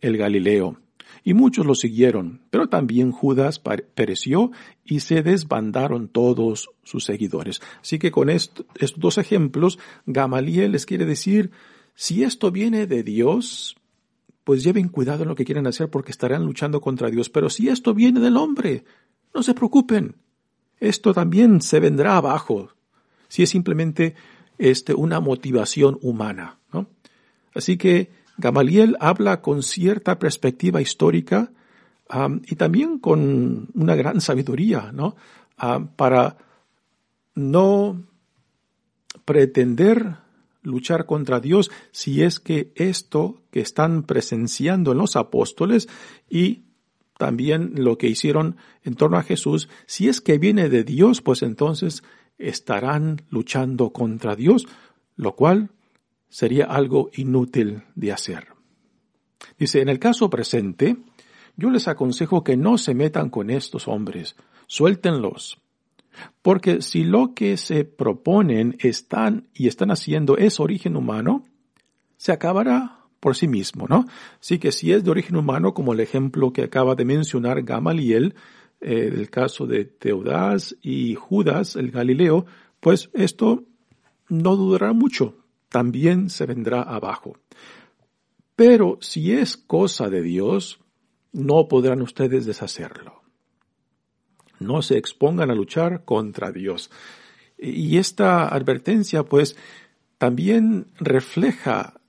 el 0.00 0.16
Galileo, 0.16 0.78
y 1.24 1.32
muchos 1.32 1.64
lo 1.64 1.74
siguieron, 1.74 2.42
pero 2.50 2.68
también 2.68 3.10
Judas 3.10 3.58
pereció 3.58 4.52
y 4.84 5.00
se 5.00 5.22
desbandaron 5.22 6.08
todos 6.08 6.68
sus 6.82 7.04
seguidores. 7.04 7.62
Así 7.80 7.98
que 7.98 8.10
con 8.10 8.28
estos 8.28 8.66
dos 8.96 9.16
ejemplos, 9.16 9.78
Gamaliel 10.04 10.72
les 10.72 10.84
quiere 10.84 11.06
decir, 11.06 11.50
si 11.94 12.24
esto 12.24 12.50
viene 12.50 12.86
de 12.86 13.02
Dios, 13.02 13.76
pues 14.44 14.62
lleven 14.62 14.88
cuidado 14.88 15.22
en 15.22 15.28
lo 15.28 15.34
que 15.34 15.44
quieren 15.44 15.66
hacer 15.66 15.90
porque 15.90 16.12
estarán 16.12 16.44
luchando 16.44 16.80
contra 16.80 17.10
Dios. 17.10 17.30
Pero 17.30 17.50
si 17.50 17.68
esto 17.68 17.94
viene 17.94 18.20
del 18.20 18.36
hombre, 18.36 18.84
no 19.34 19.42
se 19.42 19.54
preocupen. 19.54 20.16
Esto 20.78 21.14
también 21.14 21.60
se 21.60 21.80
vendrá 21.80 22.16
abajo. 22.16 22.70
Si 23.28 23.42
es 23.42 23.50
simplemente 23.50 24.14
este, 24.58 24.94
una 24.94 25.20
motivación 25.20 25.98
humana, 26.02 26.58
¿no? 26.72 26.86
Así 27.54 27.76
que 27.76 28.10
Gamaliel 28.36 28.96
habla 29.00 29.40
con 29.40 29.62
cierta 29.62 30.18
perspectiva 30.18 30.80
histórica 30.80 31.50
y 32.46 32.56
también 32.56 32.98
con 32.98 33.68
una 33.74 33.94
gran 33.94 34.20
sabiduría, 34.20 34.92
¿no? 34.92 35.16
para 35.96 36.36
no 37.34 38.02
pretender 39.24 40.16
luchar 40.64 41.06
contra 41.06 41.38
Dios 41.38 41.70
si 41.92 42.22
es 42.22 42.40
que 42.40 42.72
esto 42.74 43.42
que 43.52 43.60
están 43.60 44.02
presenciando 44.02 44.92
en 44.92 44.98
los 44.98 45.14
apóstoles 45.14 45.88
y 46.28 46.64
también 47.16 47.72
lo 47.76 47.96
que 47.96 48.08
hicieron 48.08 48.56
en 48.82 48.96
torno 48.96 49.18
a 49.18 49.22
Jesús, 49.22 49.68
si 49.86 50.08
es 50.08 50.20
que 50.20 50.38
viene 50.38 50.68
de 50.68 50.82
Dios, 50.82 51.22
pues 51.22 51.42
entonces 51.42 52.02
estarán 52.38 53.22
luchando 53.30 53.90
contra 53.90 54.34
Dios, 54.34 54.66
lo 55.16 55.36
cual 55.36 55.70
sería 56.28 56.64
algo 56.64 57.10
inútil 57.14 57.84
de 57.94 58.12
hacer. 58.12 58.48
Dice, 59.58 59.80
en 59.80 59.88
el 59.88 60.00
caso 60.00 60.28
presente, 60.28 60.96
yo 61.56 61.70
les 61.70 61.86
aconsejo 61.86 62.42
que 62.42 62.56
no 62.56 62.78
se 62.78 62.94
metan 62.94 63.30
con 63.30 63.50
estos 63.50 63.86
hombres, 63.86 64.34
suéltenlos, 64.66 65.60
porque 66.42 66.82
si 66.82 67.04
lo 67.04 67.34
que 67.34 67.56
se 67.56 67.84
proponen 67.84 68.76
están 68.80 69.48
y 69.54 69.68
están 69.68 69.90
haciendo 69.90 70.36
es 70.36 70.60
origen 70.60 70.96
humano, 70.96 71.44
se 72.16 72.32
acabará 72.32 73.00
por 73.20 73.36
sí 73.36 73.48
mismo, 73.48 73.86
¿no? 73.88 74.04
Así 74.40 74.58
que 74.58 74.72
si 74.72 74.92
es 74.92 75.04
de 75.04 75.10
origen 75.10 75.36
humano, 75.36 75.72
como 75.74 75.92
el 75.92 76.00
ejemplo 76.00 76.52
que 76.52 76.62
acaba 76.62 76.94
de 76.94 77.04
mencionar 77.04 77.62
Gamaliel, 77.62 78.34
eh, 78.80 79.10
el 79.12 79.30
caso 79.30 79.66
de 79.66 79.84
Teudás 79.86 80.76
y 80.82 81.14
Judas, 81.14 81.76
el 81.76 81.90
Galileo, 81.90 82.44
pues 82.80 83.10
esto 83.14 83.64
no 84.28 84.56
durará 84.56 84.92
mucho, 84.92 85.38
también 85.70 86.28
se 86.28 86.46
vendrá 86.46 86.82
abajo. 86.82 87.38
Pero 88.56 88.98
si 89.00 89.32
es 89.32 89.56
cosa 89.56 90.08
de 90.10 90.22
Dios, 90.22 90.80
no 91.32 91.66
podrán 91.66 92.02
ustedes 92.02 92.46
deshacerlo 92.46 93.23
no 94.64 94.82
se 94.82 94.96
expongan 94.98 95.50
a 95.50 95.54
luchar 95.54 96.04
contra 96.04 96.50
Dios. 96.52 96.90
Y 97.58 97.98
esta 97.98 98.48
advertencia, 98.48 99.22
pues, 99.24 99.56
también 100.18 100.86
refleja 100.96 102.00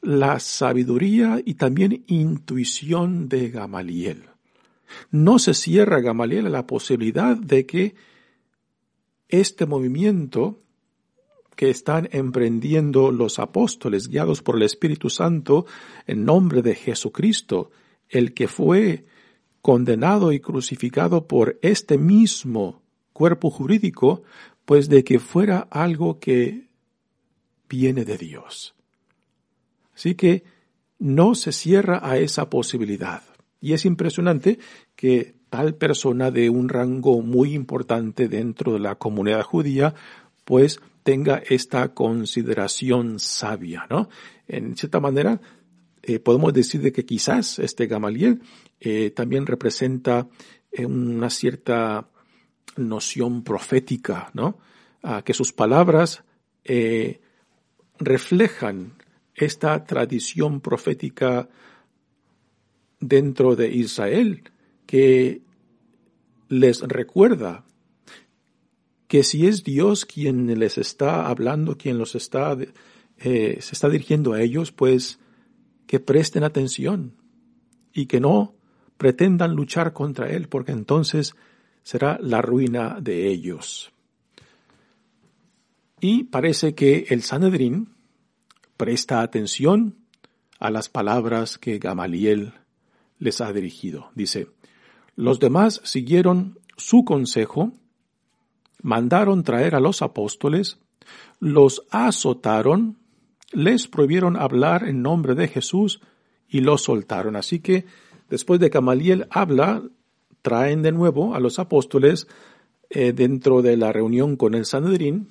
la 0.00 0.38
sabiduría 0.38 1.40
y 1.44 1.54
también 1.54 2.04
intuición 2.06 3.28
de 3.28 3.50
Gamaliel. 3.50 4.24
No 5.10 5.38
se 5.38 5.54
cierra 5.54 6.00
Gamaliel 6.00 6.46
a 6.46 6.50
la 6.50 6.66
posibilidad 6.66 7.36
de 7.36 7.66
que 7.66 7.94
este 9.28 9.66
movimiento 9.66 10.60
que 11.56 11.70
están 11.70 12.08
emprendiendo 12.12 13.10
los 13.10 13.38
apóstoles 13.38 14.08
guiados 14.08 14.42
por 14.42 14.56
el 14.56 14.62
Espíritu 14.62 15.08
Santo 15.08 15.66
en 16.06 16.24
nombre 16.24 16.62
de 16.62 16.74
Jesucristo, 16.74 17.70
el 18.08 18.34
que 18.34 18.48
fue 18.48 19.06
condenado 19.64 20.30
y 20.32 20.40
crucificado 20.40 21.26
por 21.26 21.58
este 21.62 21.96
mismo 21.96 22.82
cuerpo 23.14 23.48
jurídico, 23.48 24.22
pues 24.66 24.90
de 24.90 25.04
que 25.04 25.18
fuera 25.18 25.60
algo 25.70 26.20
que 26.20 26.68
viene 27.66 28.04
de 28.04 28.18
Dios. 28.18 28.74
Así 29.94 30.16
que 30.16 30.44
no 30.98 31.34
se 31.34 31.50
cierra 31.50 31.98
a 32.02 32.18
esa 32.18 32.50
posibilidad. 32.50 33.22
Y 33.58 33.72
es 33.72 33.86
impresionante 33.86 34.58
que 34.96 35.34
tal 35.48 35.76
persona 35.76 36.30
de 36.30 36.50
un 36.50 36.68
rango 36.68 37.22
muy 37.22 37.54
importante 37.54 38.28
dentro 38.28 38.74
de 38.74 38.80
la 38.80 38.96
comunidad 38.96 39.44
judía, 39.44 39.94
pues 40.44 40.78
tenga 41.04 41.42
esta 41.48 41.94
consideración 41.94 43.18
sabia, 43.18 43.86
¿no? 43.88 44.10
En 44.46 44.76
cierta 44.76 45.00
manera, 45.00 45.40
eh, 46.02 46.18
podemos 46.18 46.52
decir 46.52 46.82
de 46.82 46.92
que 46.92 47.06
quizás 47.06 47.58
este 47.58 47.86
Gamaliel 47.86 48.42
eh, 48.80 49.10
también 49.10 49.46
representa 49.46 50.28
eh, 50.70 50.86
una 50.86 51.30
cierta 51.30 52.08
noción 52.76 53.44
profética, 53.44 54.30
¿no? 54.34 54.58
que 55.22 55.34
sus 55.34 55.52
palabras 55.52 56.24
reflejan 57.98 58.94
esta 59.34 59.84
tradición 59.84 60.62
profética 60.62 61.48
dentro 63.00 63.54
de 63.54 63.68
Israel 63.68 64.44
que 64.86 65.42
les 66.48 66.80
recuerda 66.80 67.64
que 69.08 69.22
si 69.22 69.46
es 69.46 69.64
Dios 69.64 70.04
quien 70.06 70.58
les 70.58 70.78
está 70.78 71.28
hablando, 71.28 71.76
quien 71.76 71.98
los 71.98 72.14
está, 72.14 72.56
eh, 73.18 73.58
se 73.60 73.72
está 73.72 73.88
dirigiendo 73.88 74.32
a 74.32 74.42
ellos, 74.42 74.72
pues 74.72 75.18
que 75.86 76.00
presten 76.00 76.44
atención 76.44 77.14
y 77.92 78.06
que 78.06 78.20
no 78.20 78.53
pretendan 78.96 79.54
luchar 79.54 79.92
contra 79.92 80.28
Él, 80.28 80.48
porque 80.48 80.72
entonces 80.72 81.34
será 81.82 82.18
la 82.20 82.42
ruina 82.42 82.98
de 83.00 83.28
ellos. 83.28 83.92
Y 86.00 86.24
parece 86.24 86.74
que 86.74 87.06
el 87.10 87.22
Sanedrín 87.22 87.88
presta 88.76 89.22
atención 89.22 89.96
a 90.58 90.70
las 90.70 90.88
palabras 90.88 91.58
que 91.58 91.78
Gamaliel 91.78 92.52
les 93.18 93.40
ha 93.40 93.52
dirigido. 93.52 94.10
Dice, 94.14 94.48
los 95.16 95.38
demás 95.40 95.80
siguieron 95.84 96.58
su 96.76 97.04
consejo, 97.04 97.72
mandaron 98.82 99.44
traer 99.44 99.74
a 99.74 99.80
los 99.80 100.02
apóstoles, 100.02 100.78
los 101.40 101.84
azotaron, 101.90 102.98
les 103.52 103.86
prohibieron 103.86 104.36
hablar 104.36 104.88
en 104.88 105.02
nombre 105.02 105.34
de 105.34 105.48
Jesús 105.48 106.00
y 106.48 106.60
los 106.60 106.82
soltaron. 106.82 107.36
Así 107.36 107.60
que 107.60 107.86
después 108.28 108.60
de 108.60 108.68
Gamaliel 108.68 109.26
habla, 109.30 109.82
traen 110.42 110.82
de 110.82 110.92
nuevo 110.92 111.34
a 111.34 111.40
los 111.40 111.58
apóstoles 111.58 112.26
eh, 112.90 113.12
dentro 113.12 113.62
de 113.62 113.76
la 113.76 113.92
reunión 113.92 114.36
con 114.36 114.54
el 114.54 114.66
Sanedrín 114.66 115.28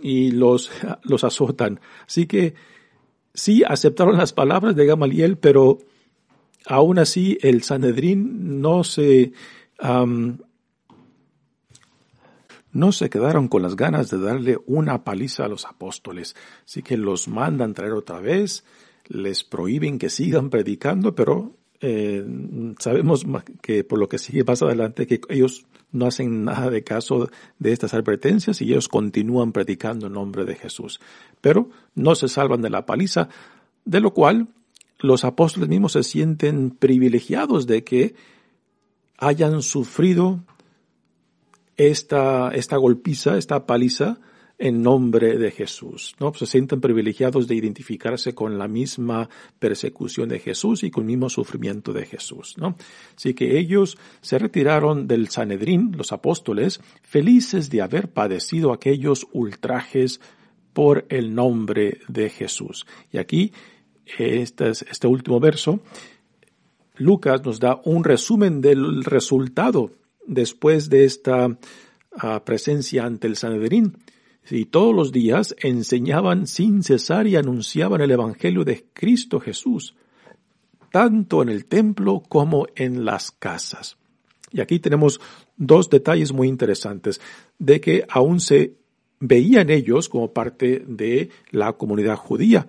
y 0.00 0.30
los, 0.30 0.70
los 1.02 1.24
azotan. 1.24 1.80
Así 2.06 2.26
que 2.26 2.54
sí 3.34 3.62
aceptaron 3.66 4.16
las 4.16 4.32
palabras 4.32 4.76
de 4.76 4.86
Gamaliel, 4.86 5.36
pero 5.36 5.78
aún 6.66 6.98
así 6.98 7.38
el 7.42 7.62
Sanedrín 7.62 8.60
no 8.60 8.84
se, 8.84 9.32
no 12.72 12.92
se 12.92 13.10
quedaron 13.10 13.48
con 13.48 13.62
las 13.62 13.76
ganas 13.76 14.10
de 14.10 14.18
darle 14.18 14.58
una 14.66 15.04
paliza 15.04 15.44
a 15.44 15.48
los 15.48 15.66
apóstoles. 15.66 16.36
Así 16.64 16.82
que 16.82 16.96
los 16.96 17.28
mandan 17.28 17.74
traer 17.74 17.92
otra 17.92 18.20
vez, 18.20 18.64
les 19.06 19.42
prohíben 19.44 19.98
que 19.98 20.10
sigan 20.10 20.50
predicando, 20.50 21.14
pero 21.14 21.56
eh, 21.80 22.24
sabemos 22.78 23.24
que 23.62 23.84
por 23.84 23.98
lo 23.98 24.08
que 24.08 24.18
sigue 24.18 24.44
más 24.44 24.62
adelante 24.62 25.06
que 25.06 25.20
ellos 25.28 25.64
no 25.92 26.06
hacen 26.06 26.44
nada 26.44 26.70
de 26.70 26.84
caso 26.84 27.30
de 27.58 27.72
estas 27.72 27.94
advertencias 27.94 28.60
y 28.60 28.66
ellos 28.66 28.88
continúan 28.88 29.52
predicando 29.52 30.06
en 30.06 30.12
nombre 30.12 30.44
de 30.44 30.54
Jesús. 30.54 31.00
Pero 31.40 31.70
no 31.94 32.14
se 32.14 32.28
salvan 32.28 32.62
de 32.62 32.70
la 32.70 32.86
paliza, 32.86 33.28
de 33.84 34.00
lo 34.00 34.12
cual 34.12 34.48
los 34.98 35.24
apóstoles 35.24 35.68
mismos 35.68 35.92
se 35.92 36.02
sienten 36.02 36.70
privilegiados 36.70 37.66
de 37.66 37.82
que 37.82 38.14
hayan 39.18 39.62
sufrido 39.62 40.40
esta, 41.76 42.50
esta 42.50 42.76
golpiza, 42.76 43.38
esta 43.38 43.66
paliza, 43.66 44.18
en 44.60 44.82
nombre 44.82 45.38
de 45.38 45.50
Jesús. 45.50 46.14
¿no? 46.20 46.34
Se 46.34 46.44
sienten 46.44 46.82
privilegiados 46.82 47.48
de 47.48 47.54
identificarse 47.54 48.34
con 48.34 48.58
la 48.58 48.68
misma 48.68 49.28
persecución 49.58 50.28
de 50.28 50.38
Jesús 50.38 50.84
y 50.84 50.90
con 50.90 51.04
el 51.04 51.08
mismo 51.08 51.30
sufrimiento 51.30 51.94
de 51.94 52.04
Jesús. 52.04 52.56
¿no? 52.58 52.76
Así 53.16 53.32
que 53.32 53.58
ellos 53.58 53.96
se 54.20 54.38
retiraron 54.38 55.08
del 55.08 55.28
Sanedrín, 55.28 55.92
los 55.96 56.12
apóstoles, 56.12 56.80
felices 57.02 57.70
de 57.70 57.80
haber 57.80 58.12
padecido 58.12 58.72
aquellos 58.72 59.26
ultrajes 59.32 60.20
por 60.74 61.06
el 61.08 61.34
nombre 61.34 61.98
de 62.08 62.28
Jesús. 62.28 62.86
Y 63.10 63.16
aquí, 63.16 63.52
este, 64.18 64.68
este 64.68 65.06
último 65.06 65.40
verso, 65.40 65.80
Lucas 66.96 67.42
nos 67.46 67.60
da 67.60 67.80
un 67.84 68.04
resumen 68.04 68.60
del 68.60 69.04
resultado 69.04 69.92
después 70.26 70.90
de 70.90 71.06
esta 71.06 71.58
ah, 72.18 72.44
presencia 72.44 73.06
ante 73.06 73.26
el 73.26 73.36
Sanedrín 73.36 73.96
y 74.48 74.66
todos 74.66 74.94
los 74.94 75.12
días 75.12 75.54
enseñaban 75.60 76.46
sin 76.46 76.82
cesar 76.82 77.26
y 77.26 77.36
anunciaban 77.36 78.00
el 78.00 78.10
Evangelio 78.10 78.64
de 78.64 78.86
Cristo 78.92 79.40
Jesús, 79.40 79.94
tanto 80.90 81.42
en 81.42 81.48
el 81.48 81.66
templo 81.66 82.22
como 82.28 82.66
en 82.74 83.04
las 83.04 83.30
casas. 83.30 83.96
Y 84.52 84.60
aquí 84.60 84.80
tenemos 84.80 85.20
dos 85.56 85.88
detalles 85.90 86.32
muy 86.32 86.48
interesantes, 86.48 87.20
de 87.58 87.80
que 87.80 88.04
aún 88.08 88.40
se 88.40 88.74
veían 89.20 89.70
ellos 89.70 90.08
como 90.08 90.32
parte 90.32 90.82
de 90.86 91.30
la 91.50 91.74
comunidad 91.74 92.16
judía. 92.16 92.66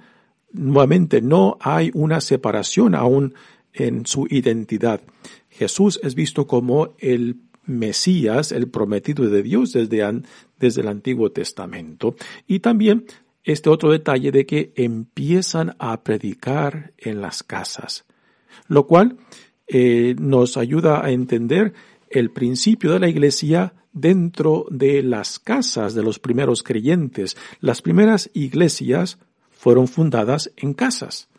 Nuevamente, 0.52 1.22
no 1.22 1.58
hay 1.62 1.92
una 1.94 2.22
separación 2.22 2.94
aún 2.94 3.34
en 3.74 4.06
su 4.06 4.28
identidad. 4.30 5.02
Jesús 5.50 6.00
es 6.04 6.14
visto 6.14 6.46
como 6.46 6.96
el 7.00 7.38
Mesías, 7.66 8.52
el 8.52 8.70
prometido 8.70 9.30
de 9.30 9.44
Dios 9.44 9.74
desde, 9.74 10.82
el 10.82 10.88
Antiguo 10.88 11.32
Testamento. 11.32 12.16
Y 12.48 12.60
también 12.60 13.06
este 13.44 13.70
otro 13.70 13.92
detalle 13.92 14.32
de 14.32 14.46
que 14.46 14.74
empiezan 14.76 15.76
a 15.80 16.04
predicar 16.04 16.94
en 16.98 17.22
las 17.22 17.44
casas, 17.44 18.06
lo 18.68 18.88
cual 18.88 19.18
eh, 19.68 20.16
nos 20.20 20.58
ayuda 20.58 21.04
a 21.04 21.12
entender 21.12 21.74
el 22.10 22.32
principio 22.32 22.92
de 22.92 23.00
la 23.00 23.10
iglesia 23.10 23.74
dentro 23.94 24.66
de 24.70 25.02
las 25.02 25.40
casas 25.40 25.94
de 25.94 26.04
los 26.04 26.20
primeros 26.20 26.64
creyentes. 26.64 27.38
Las 27.60 27.82
primeras 27.82 28.30
iglesias 28.34 29.18
fueron 29.50 29.88
fundadas 29.88 30.52
en 30.58 30.74
casas 30.74 31.31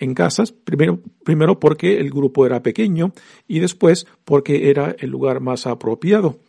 en 0.00 0.14
casas, 0.14 0.50
primero, 0.50 1.00
primero 1.24 1.60
porque 1.60 2.00
el 2.00 2.10
grupo 2.10 2.46
era 2.46 2.62
pequeño 2.62 3.12
y 3.46 3.60
después 3.60 4.06
porque 4.24 4.70
era 4.70 4.96
el 4.98 5.10
lugar 5.10 5.40
más 5.40 5.66
apropiado 5.66 6.40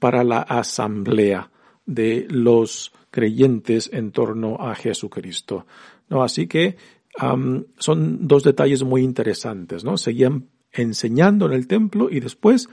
para 0.00 0.24
la 0.24 0.40
asamblea 0.40 1.50
de 1.86 2.26
los 2.28 2.92
creyentes 3.10 3.88
en 3.92 4.10
torno 4.10 4.56
a 4.56 4.74
Jesucristo. 4.74 5.66
¿no? 6.08 6.22
Así 6.22 6.48
que 6.48 6.76
son 7.78 8.26
dos 8.26 8.42
detalles 8.42 8.82
muy 8.82 9.02
interesantes. 9.02 9.84
¿no? 9.84 9.96
Seguían 9.96 10.48
enseñando 10.72 11.46
en 11.46 11.52
el 11.52 11.68
templo 11.68 12.10
y 12.10 12.18
después 12.18 12.68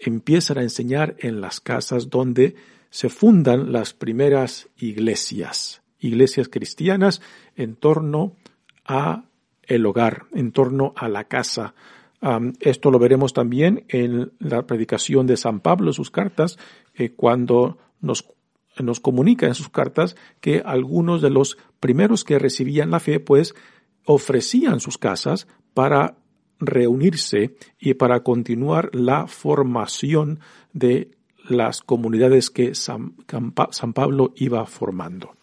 empiezan 0.00 0.58
a 0.58 0.62
enseñar 0.62 1.14
en 1.20 1.40
las 1.40 1.60
casas 1.60 2.10
donde 2.10 2.56
se 2.90 3.08
fundan 3.08 3.72
las 3.72 3.94
primeras 3.94 4.68
iglesias, 4.76 5.82
iglesias 6.00 6.48
cristianas 6.48 7.22
en 7.54 7.76
torno 7.76 8.34
a 8.86 9.24
el 9.62 9.84
hogar, 9.84 10.26
en 10.32 10.52
torno 10.52 10.92
a 10.96 11.08
la 11.08 11.24
casa. 11.24 11.74
esto 12.60 12.90
lo 12.90 12.98
veremos 12.98 13.32
también 13.32 13.84
en 13.88 14.32
la 14.38 14.66
predicación 14.66 15.26
de 15.26 15.36
San 15.36 15.60
Pablo, 15.60 15.92
sus 15.92 16.10
cartas, 16.10 16.58
eh, 16.94 17.10
cuando 17.10 17.78
nos, 18.00 18.26
nos 18.78 19.00
comunica 19.00 19.46
en 19.46 19.54
sus 19.54 19.68
cartas 19.68 20.16
que 20.40 20.62
algunos 20.64 21.20
de 21.20 21.30
los 21.30 21.58
primeros 21.80 22.24
que 22.24 22.38
recibían 22.38 22.90
la 22.90 23.00
fe, 23.00 23.20
pues, 23.20 23.54
ofrecían 24.04 24.80
sus 24.80 24.98
casas 24.98 25.46
para 25.74 26.16
reunirse 26.58 27.56
y 27.78 27.94
para 27.94 28.20
continuar 28.22 28.90
la 28.94 29.26
formación 29.26 30.40
de 30.72 31.10
las 31.48 31.80
comunidades 31.80 32.50
que 32.50 32.74
San 32.74 33.12
Pablo 33.94 34.32
iba 34.36 34.64
formando. 34.66 35.36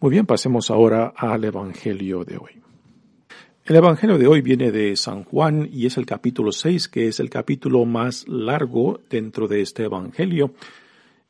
Muy 0.00 0.10
bien, 0.10 0.26
pasemos 0.26 0.70
ahora 0.70 1.12
al 1.16 1.44
Evangelio 1.44 2.24
de 2.24 2.36
hoy. 2.36 2.62
El 3.64 3.74
Evangelio 3.74 4.16
de 4.16 4.28
hoy 4.28 4.42
viene 4.42 4.70
de 4.70 4.94
San 4.94 5.24
Juan 5.24 5.68
y 5.72 5.86
es 5.86 5.96
el 5.96 6.06
capítulo 6.06 6.52
6, 6.52 6.86
que 6.86 7.08
es 7.08 7.18
el 7.18 7.28
capítulo 7.28 7.84
más 7.84 8.28
largo 8.28 9.00
dentro 9.10 9.48
de 9.48 9.60
este 9.60 9.84
Evangelio. 9.84 10.54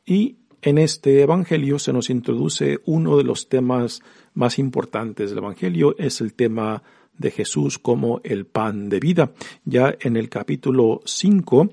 Y 0.04 0.36
en 0.60 0.76
este 0.76 1.22
Evangelio 1.22 1.78
se 1.78 1.94
nos 1.94 2.10
introduce 2.10 2.80
uno 2.84 3.16
de 3.16 3.24
los 3.24 3.48
temas 3.48 4.02
más 4.34 4.58
importantes 4.58 5.30
del 5.30 5.38
Evangelio, 5.38 5.96
es 5.96 6.20
el 6.20 6.34
tema 6.34 6.82
de 7.16 7.30
Jesús 7.30 7.78
como 7.78 8.20
el 8.22 8.44
pan 8.44 8.90
de 8.90 9.00
vida. 9.00 9.32
Ya 9.64 9.94
en 9.98 10.16
el 10.16 10.28
capítulo 10.28 11.00
5, 11.06 11.70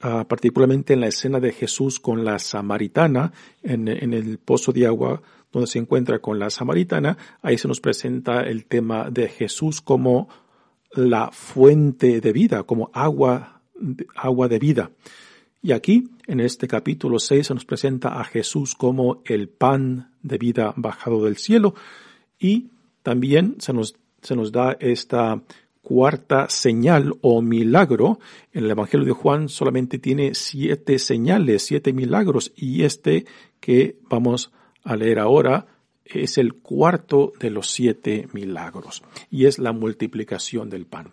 ah, 0.00 0.26
particularmente 0.28 0.92
en 0.92 1.00
la 1.00 1.06
escena 1.06 1.40
de 1.40 1.52
Jesús 1.52 1.98
con 1.98 2.24
la 2.24 2.38
samaritana, 2.38 3.32
en, 3.62 3.88
en 3.88 4.12
el 4.12 4.38
pozo 4.38 4.72
de 4.72 4.86
agua 4.86 5.22
donde 5.52 5.66
se 5.66 5.78
encuentra 5.78 6.18
con 6.18 6.38
la 6.38 6.50
samaritana, 6.50 7.16
ahí 7.42 7.58
se 7.58 7.68
nos 7.68 7.80
presenta 7.80 8.40
el 8.40 8.64
tema 8.64 9.10
de 9.10 9.28
Jesús 9.28 9.80
como 9.80 10.28
la 10.92 11.30
fuente 11.30 12.20
de 12.20 12.32
vida, 12.32 12.62
como 12.64 12.90
agua, 12.92 13.62
agua 14.16 14.48
de 14.48 14.58
vida. 14.58 14.90
Y 15.62 15.72
aquí, 15.72 16.10
en 16.26 16.40
este 16.40 16.66
capítulo 16.66 17.18
6, 17.18 17.46
se 17.46 17.54
nos 17.54 17.64
presenta 17.64 18.20
a 18.20 18.24
Jesús 18.24 18.74
como 18.74 19.22
el 19.24 19.48
pan 19.48 20.12
de 20.22 20.38
vida 20.38 20.74
bajado 20.76 21.24
del 21.24 21.36
cielo 21.36 21.74
y 22.38 22.70
también 23.02 23.56
se 23.58 23.72
nos, 23.72 23.94
se 24.22 24.34
nos 24.34 24.50
da 24.50 24.76
esta 24.80 25.40
cuarta 25.82 26.48
señal 26.48 27.14
o 27.20 27.42
milagro. 27.42 28.18
En 28.52 28.64
el 28.64 28.70
Evangelio 28.70 29.06
de 29.06 29.12
Juan 29.12 29.48
solamente 29.48 29.98
tiene 29.98 30.34
siete 30.34 30.98
señales, 30.98 31.62
siete 31.62 31.92
milagros 31.92 32.52
y 32.56 32.84
este 32.84 33.26
que 33.60 33.98
vamos 34.08 34.52
a 34.84 34.96
leer 34.96 35.18
ahora 35.18 35.66
es 36.04 36.38
el 36.38 36.54
cuarto 36.54 37.32
de 37.38 37.50
los 37.50 37.70
siete 37.70 38.28
milagros 38.32 39.02
y 39.30 39.46
es 39.46 39.58
la 39.58 39.72
multiplicación 39.72 40.68
del 40.70 40.86
pan. 40.86 41.12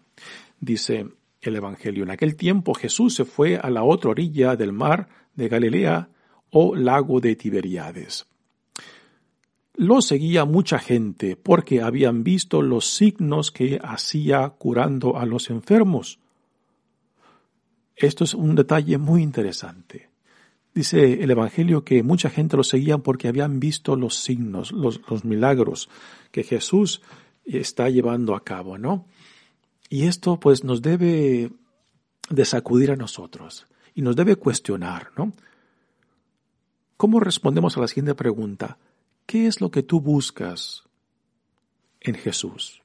Dice 0.60 1.08
el 1.42 1.56
Evangelio, 1.56 2.04
en 2.04 2.12
aquel 2.12 2.36
tiempo 2.36 2.74
Jesús 2.74 3.16
se 3.16 3.26
fue 3.26 3.58
a 3.58 3.70
la 3.70 3.84
otra 3.84 4.12
orilla 4.12 4.56
del 4.56 4.74
mar 4.74 5.08
de 5.36 5.48
Galilea 5.48 6.10
o 6.52 6.76
lago 6.76 7.20
de 7.20 7.36
Tiberiades. 7.36 8.26
Lo 9.76 10.02
seguía 10.02 10.44
mucha 10.44 10.78
gente 10.80 11.38
porque 11.38 11.82
habían 11.82 12.24
visto 12.24 12.62
los 12.62 12.86
signos 12.94 13.52
que 13.52 13.80
hacía 13.82 14.50
curando 14.50 15.18
a 15.18 15.26
los 15.26 15.50
enfermos. 15.50 16.20
Esto 17.96 18.26
es 18.26 18.34
un 18.34 18.56
detalle 18.56 18.98
muy 18.98 19.24
interesante. 19.24 20.10
Dice 20.74 21.24
el 21.24 21.32
Evangelio 21.32 21.84
que 21.84 22.04
mucha 22.04 22.30
gente 22.30 22.56
lo 22.56 22.64
seguía 22.64 23.00
porque 23.00 23.28
habían 23.28 23.60
visto 23.60 23.96
los 23.96 24.16
signos, 24.16 24.72
los, 24.72 25.02
los 25.10 25.26
milagros 25.26 25.90
que 26.32 26.44
Jesús 26.44 27.02
está 27.46 27.90
llevando 27.90 28.36
a 28.36 28.44
cabo, 28.44 28.78
¿no? 28.78 29.06
Y 29.90 30.04
esto 30.04 30.40
pues 30.40 30.64
nos 30.64 30.82
debe 30.82 31.52
de 32.30 32.46
sacudir 32.46 32.92
a 32.92 32.96
nosotros 32.96 33.66
y 33.96 34.02
nos 34.02 34.16
debe 34.16 34.36
cuestionar, 34.36 35.12
¿no? 35.18 35.34
¿Cómo 36.96 37.20
respondemos 37.20 37.76
a 37.76 37.82
la 37.82 37.88
siguiente 37.88 38.14
pregunta? 38.14 38.78
¿Qué 39.26 39.48
es 39.48 39.62
lo 39.62 39.72
que 39.72 39.84
tú 39.84 40.02
buscas 40.02 40.84
en 42.02 42.16
Jesús? 42.16 42.82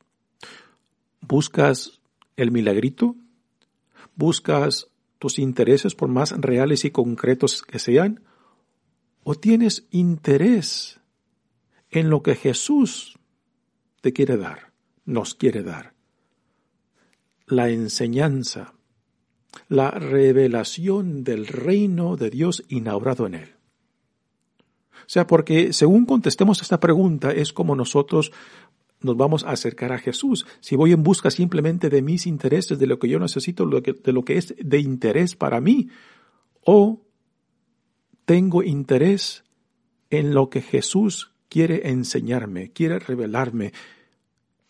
¿Buscas 1.20 2.00
el 2.36 2.50
milagrito? 2.50 3.16
¿Buscas 4.14 4.88
tus 5.24 5.38
intereses 5.38 5.94
por 5.94 6.10
más 6.10 6.32
reales 6.38 6.84
y 6.84 6.90
concretos 6.90 7.62
que 7.62 7.78
sean? 7.78 8.24
¿O 9.22 9.34
tienes 9.34 9.86
interés 9.90 11.00
en 11.88 12.10
lo 12.10 12.22
que 12.22 12.34
Jesús 12.34 13.18
te 14.02 14.12
quiere 14.12 14.36
dar, 14.36 14.74
nos 15.06 15.34
quiere 15.34 15.62
dar? 15.62 15.94
La 17.46 17.70
enseñanza, 17.70 18.74
la 19.66 19.92
revelación 19.92 21.24
del 21.24 21.46
reino 21.46 22.16
de 22.16 22.28
Dios 22.28 22.62
inaugurado 22.68 23.26
en 23.26 23.36
él. 23.36 23.54
O 24.92 25.06
sea, 25.06 25.26
porque 25.26 25.72
según 25.72 26.04
contestemos 26.04 26.60
esta 26.60 26.80
pregunta 26.80 27.32
es 27.32 27.54
como 27.54 27.74
nosotros 27.74 28.30
nos 29.04 29.16
vamos 29.16 29.44
a 29.44 29.50
acercar 29.50 29.92
a 29.92 29.98
Jesús. 29.98 30.46
Si 30.60 30.76
voy 30.76 30.92
en 30.92 31.02
busca 31.02 31.30
simplemente 31.30 31.88
de 31.90 32.02
mis 32.02 32.26
intereses, 32.26 32.78
de 32.78 32.86
lo 32.86 32.98
que 32.98 33.08
yo 33.08 33.18
necesito, 33.18 33.66
de 33.66 34.12
lo 34.12 34.24
que 34.24 34.36
es 34.36 34.54
de 34.58 34.78
interés 34.78 35.36
para 35.36 35.60
mí, 35.60 35.88
o 36.64 37.02
tengo 38.24 38.62
interés 38.62 39.44
en 40.10 40.34
lo 40.34 40.48
que 40.48 40.62
Jesús 40.62 41.32
quiere 41.48 41.88
enseñarme, 41.90 42.72
quiere 42.72 42.98
revelarme, 42.98 43.72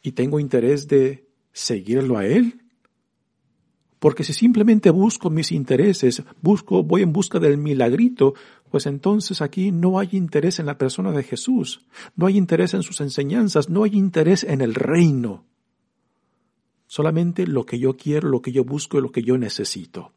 y 0.03 0.13
tengo 0.13 0.39
interés 0.39 0.87
de 0.89 1.27
seguirlo 1.53 2.19
a 2.19 2.27
Él. 2.27 2.61
Porque 3.99 4.23
si 4.23 4.35
simplemente 4.35 4.91
busco 4.91 5.31
mis 5.31 5.51
intereses, 5.51 6.23
busco, 6.43 6.83
voy 6.83 7.01
en 7.01 7.13
busca 7.15 7.39
del 7.39 7.57
milagrito, 7.57 8.35
pues 8.75 8.87
entonces 8.87 9.41
aquí 9.41 9.71
no 9.71 10.01
hay 10.01 10.09
interés 10.11 10.59
en 10.59 10.67
la 10.67 10.79
persona 10.79 11.13
de 11.13 11.23
Jesús, 11.23 11.87
no 12.17 12.27
hay 12.27 12.37
interés 12.37 12.75
en 12.75 12.83
sus 12.83 13.01
enseñanzas, 13.01 13.69
no 13.69 13.85
hay 13.85 13.93
interés 13.95 14.43
en 14.43 14.61
el 14.61 14.75
reino. 14.75 15.45
Solamente 16.89 17.47
lo 17.47 17.67
que 17.67 17.79
yo 17.79 17.97
quiero, 17.97 18.29
lo 18.29 18.43
que 18.43 18.51
yo 18.51 18.65
busco 18.65 18.99
y 18.99 19.01
lo 19.01 19.13
que 19.13 19.23
yo 19.23 19.39
necesito. 19.39 20.13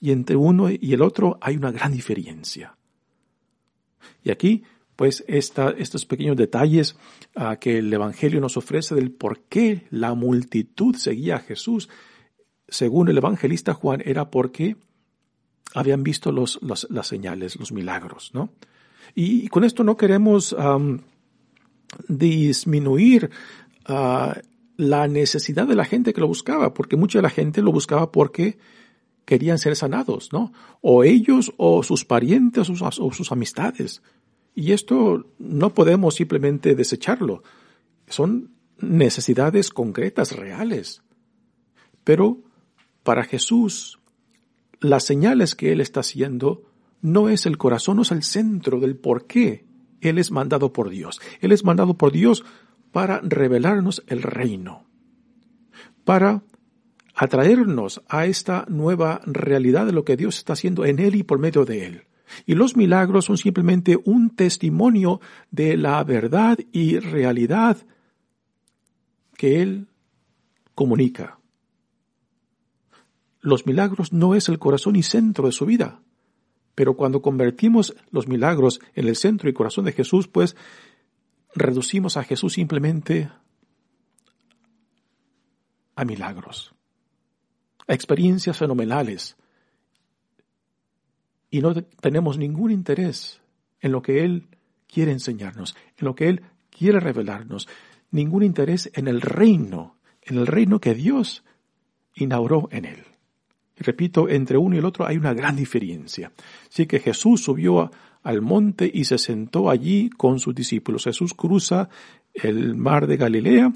Y 0.00 0.10
entre 0.10 0.34
uno 0.34 0.70
y 0.70 0.92
el 0.92 1.02
otro 1.02 1.38
hay 1.40 1.56
una 1.56 1.70
gran 1.70 1.92
diferencia. 1.92 2.76
Y 4.24 4.32
aquí, 4.32 4.64
pues, 4.96 5.22
estos 5.28 6.04
pequeños 6.04 6.36
detalles 6.36 6.96
ah, 7.36 7.58
que 7.60 7.78
el 7.78 7.92
Evangelio 7.92 8.40
nos 8.40 8.56
ofrece 8.56 8.96
del 8.96 9.12
por 9.12 9.42
qué 9.42 9.86
la 9.90 10.14
multitud 10.14 10.96
seguía 10.96 11.36
a 11.36 11.38
Jesús, 11.38 11.88
según 12.66 13.08
el 13.08 13.18
evangelista 13.18 13.72
Juan, 13.72 14.02
era 14.04 14.32
porque 14.32 14.76
habían 15.74 16.02
visto 16.02 16.32
los, 16.32 16.58
las 16.62 17.06
señales, 17.06 17.56
los 17.56 17.72
milagros, 17.72 18.30
¿no? 18.34 18.50
Y, 19.14 19.48
con 19.48 19.64
esto 19.64 19.84
no 19.84 19.96
queremos 19.96 20.54
disminuir 22.08 23.30
ah, 23.86 24.40
la 24.76 25.08
necesidad 25.08 25.66
de 25.66 25.74
la 25.74 25.84
gente 25.84 26.12
que 26.12 26.20
lo 26.20 26.28
buscaba, 26.28 26.74
porque 26.74 26.96
mucha 26.96 27.18
de 27.18 27.22
la 27.22 27.30
gente 27.30 27.62
lo 27.62 27.72
buscaba 27.72 28.12
porque 28.12 28.58
querían 29.24 29.58
ser 29.58 29.76
sanados, 29.76 30.32
¿no? 30.32 30.52
O 30.80 31.04
ellos 31.04 31.52
o 31.56 31.82
sus 31.82 32.04
parientes 32.04 32.68
o 32.70 32.74
sus, 32.74 32.98
o 32.98 33.12
sus 33.12 33.32
amistades. 33.32 34.02
Y 34.54 34.72
esto 34.72 35.26
no 35.38 35.74
podemos 35.74 36.16
simplemente 36.16 36.74
desecharlo. 36.74 37.42
Son 38.08 38.50
necesidades 38.78 39.70
concretas, 39.70 40.32
reales. 40.32 41.02
Pero 42.02 42.38
para 43.02 43.24
Jesús 43.24 43.99
las 44.80 45.04
señales 45.04 45.54
que 45.54 45.72
Él 45.72 45.80
está 45.80 46.00
haciendo 46.00 46.64
no 47.02 47.28
es 47.28 47.46
el 47.46 47.58
corazón, 47.58 47.96
no 47.96 48.02
es 48.02 48.10
el 48.10 48.22
centro 48.22 48.80
del 48.80 48.96
por 48.96 49.26
qué 49.26 49.64
Él 50.00 50.18
es 50.18 50.30
mandado 50.30 50.72
por 50.72 50.90
Dios. 50.90 51.20
Él 51.40 51.52
es 51.52 51.64
mandado 51.64 51.94
por 51.96 52.12
Dios 52.12 52.44
para 52.92 53.20
revelarnos 53.20 54.02
el 54.06 54.22
reino, 54.22 54.86
para 56.04 56.42
atraernos 57.14 58.02
a 58.08 58.26
esta 58.26 58.64
nueva 58.68 59.20
realidad 59.26 59.86
de 59.86 59.92
lo 59.92 60.04
que 60.04 60.16
Dios 60.16 60.38
está 60.38 60.54
haciendo 60.54 60.84
en 60.84 60.98
Él 60.98 61.14
y 61.14 61.22
por 61.22 61.38
medio 61.38 61.64
de 61.64 61.86
Él. 61.86 62.02
Y 62.46 62.54
los 62.54 62.76
milagros 62.76 63.24
son 63.24 63.36
simplemente 63.36 63.98
un 64.04 64.30
testimonio 64.30 65.20
de 65.50 65.76
la 65.76 66.02
verdad 66.04 66.58
y 66.72 66.98
realidad 66.98 67.76
que 69.36 69.62
Él 69.62 69.88
comunica 70.74 71.39
los 73.40 73.66
milagros 73.66 74.12
no 74.12 74.34
es 74.34 74.48
el 74.48 74.58
corazón 74.58 74.96
y 74.96 75.02
centro 75.02 75.46
de 75.46 75.52
su 75.52 75.66
vida. 75.66 76.00
Pero 76.74 76.96
cuando 76.96 77.22
convertimos 77.22 77.94
los 78.10 78.28
milagros 78.28 78.80
en 78.94 79.08
el 79.08 79.16
centro 79.16 79.48
y 79.48 79.52
corazón 79.52 79.84
de 79.84 79.92
Jesús, 79.92 80.28
pues 80.28 80.56
reducimos 81.54 82.16
a 82.16 82.24
Jesús 82.24 82.54
simplemente 82.54 83.30
a 85.96 86.04
milagros, 86.04 86.74
a 87.86 87.94
experiencias 87.94 88.56
fenomenales. 88.56 89.36
Y 91.50 91.60
no 91.60 91.74
tenemos 91.74 92.38
ningún 92.38 92.70
interés 92.70 93.40
en 93.80 93.92
lo 93.92 94.02
que 94.02 94.24
Él 94.24 94.46
quiere 94.86 95.12
enseñarnos, 95.12 95.74
en 95.96 96.06
lo 96.06 96.14
que 96.14 96.28
Él 96.28 96.44
quiere 96.70 97.00
revelarnos, 97.00 97.68
ningún 98.10 98.42
interés 98.42 98.90
en 98.94 99.08
el 99.08 99.20
reino, 99.20 99.96
en 100.22 100.38
el 100.38 100.46
reino 100.46 100.80
que 100.80 100.94
Dios 100.94 101.42
inauguró 102.14 102.68
en 102.70 102.84
Él 102.84 103.09
repito, 103.80 104.28
entre 104.28 104.56
uno 104.58 104.76
y 104.76 104.78
el 104.78 104.84
otro 104.84 105.06
hay 105.06 105.16
una 105.16 105.34
gran 105.34 105.56
diferencia. 105.56 106.32
Así 106.68 106.86
que 106.86 107.00
Jesús 107.00 107.42
subió 107.42 107.90
al 108.22 108.42
monte 108.42 108.90
y 108.92 109.04
se 109.04 109.18
sentó 109.18 109.70
allí 109.70 110.10
con 110.10 110.38
sus 110.38 110.54
discípulos. 110.54 111.04
Jesús 111.04 111.34
cruza 111.34 111.88
el 112.34 112.76
mar 112.76 113.06
de 113.06 113.16
Galilea 113.16 113.72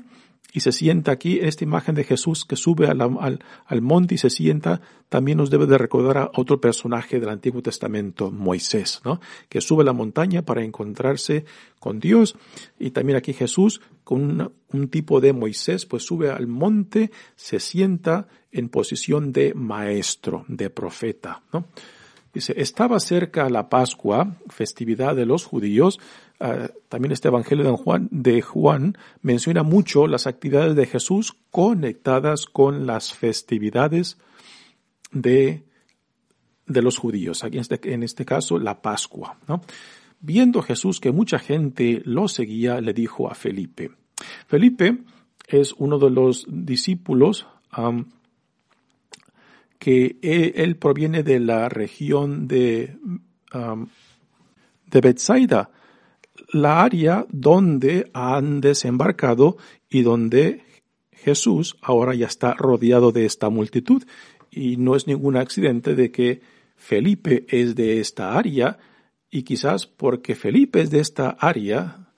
y 0.55 0.61
se 0.61 0.71
sienta 0.71 1.11
aquí. 1.11 1.41
Esta 1.43 1.65
imagen 1.65 1.97
de 1.97 2.05
Jesús 2.05 2.45
que 2.45 2.55
sube 2.55 2.87
al, 2.87 3.01
al, 3.01 3.83
monte 3.83 4.15
y 4.15 4.19
se 4.19 4.31
sienta 4.31 4.81
también 5.09 5.37
nos 5.39 5.51
debe 5.51 5.67
de 5.67 5.77
recordar 5.77 6.17
a 6.17 6.31
otro 6.37 6.61
personaje 6.61 7.19
del 7.19 7.29
Antiguo 7.29 7.61
Testamento, 7.61 8.31
Moisés, 8.31 9.03
¿no? 9.05 9.21
Que 9.49 9.61
sube 9.61 9.83
la 9.83 9.93
montaña 9.93 10.43
para 10.43 10.63
encontrarse 10.63 11.45
con 11.81 11.99
Dios. 11.99 12.37
Y 12.79 12.93
también 12.93 13.19
aquí 13.19 13.33
Jesús, 13.33 13.81
con 14.05 14.53
un 14.73 14.89
tipo 14.89 15.21
de 15.21 15.33
Moisés, 15.33 15.87
pues 15.87 16.05
sube 16.05 16.31
al 16.31 16.47
monte, 16.47 17.11
se 17.35 17.59
sienta 17.59 18.29
en 18.53 18.69
posición 18.69 19.33
de 19.33 19.55
maestro, 19.55 20.45
de 20.47 20.71
profeta, 20.71 21.43
¿no? 21.53 21.67
Dice, 22.35 22.55
estaba 22.57 22.99
cerca 22.99 23.49
la 23.49 23.69
Pascua, 23.69 24.37
festividad 24.49 25.15
de 25.15 25.25
los 25.25 25.45
judíos. 25.45 26.01
Ah, 26.41 26.69
también 26.89 27.13
este 27.13 27.29
Evangelio 27.29 27.65
de 27.65 27.71
Juan, 27.71 28.09
de 28.11 28.43
Juan 28.43 28.99
menciona 29.23 29.63
mucho 29.63 30.09
las 30.09 30.27
actividades 30.27 30.75
de 30.75 30.87
Jesús 30.87 31.37
conectadas 31.53 32.47
con 32.47 32.87
las 32.87 33.15
festividades 33.15 34.19
de, 35.13 35.63
de 36.67 36.83
los 36.83 36.99
judíos. 36.99 37.45
Aquí 37.45 37.57
en 37.57 37.61
este, 37.61 38.05
este 38.05 38.25
caso, 38.25 38.59
la 38.59 38.83
Pascua. 38.83 39.39
Viendo 40.19 40.61
Jesús 40.61 40.99
que 40.99 41.13
mucha 41.13 41.39
gente 41.39 42.03
lo 42.05 42.27
seguía, 42.27 42.81
le 42.81 42.93
dijo 42.95 43.31
a 43.31 43.35
Felipe. 43.37 43.93
Felipe 44.49 44.99
es 45.47 45.73
uno 45.79 45.99
de 45.99 46.11
los 46.11 46.47
discípulos 46.49 47.47
que 49.85 50.17
él, 50.23 50.77
proviene 50.77 51.23
de 51.23 51.39
la 51.39 51.69
región 51.69 52.49
de, 52.49 52.97
de 54.87 55.01
Bethsaida, 55.03 55.73
la 56.55 56.83
área 56.83 57.27
donde 57.29 58.11
han 58.15 58.63
desembarcado 58.63 59.59
y 59.91 60.01
donde 60.01 60.65
Jesús 61.13 61.77
ahora 61.83 62.15
ya 62.15 62.29
está 62.29 62.55
rodeado 62.55 63.13
de 63.13 63.27
esta 63.27 63.51
multitud. 63.51 64.03
Y 64.51 64.79
no 64.79 64.97
es 64.97 65.07
ningún 65.07 65.37
accidente 65.37 65.95
de 65.95 66.11
que 66.11 66.41
Felipe 66.77 67.45
es 67.51 67.75
de 67.75 68.01
esta 68.01 68.39
área 68.39 68.79
y 69.31 69.43
quizás 69.43 69.87
porque 69.87 70.35
Felipe 70.35 70.81
es 70.81 70.89
de 70.89 71.01
esta 71.01 71.29
área, 71.29 72.09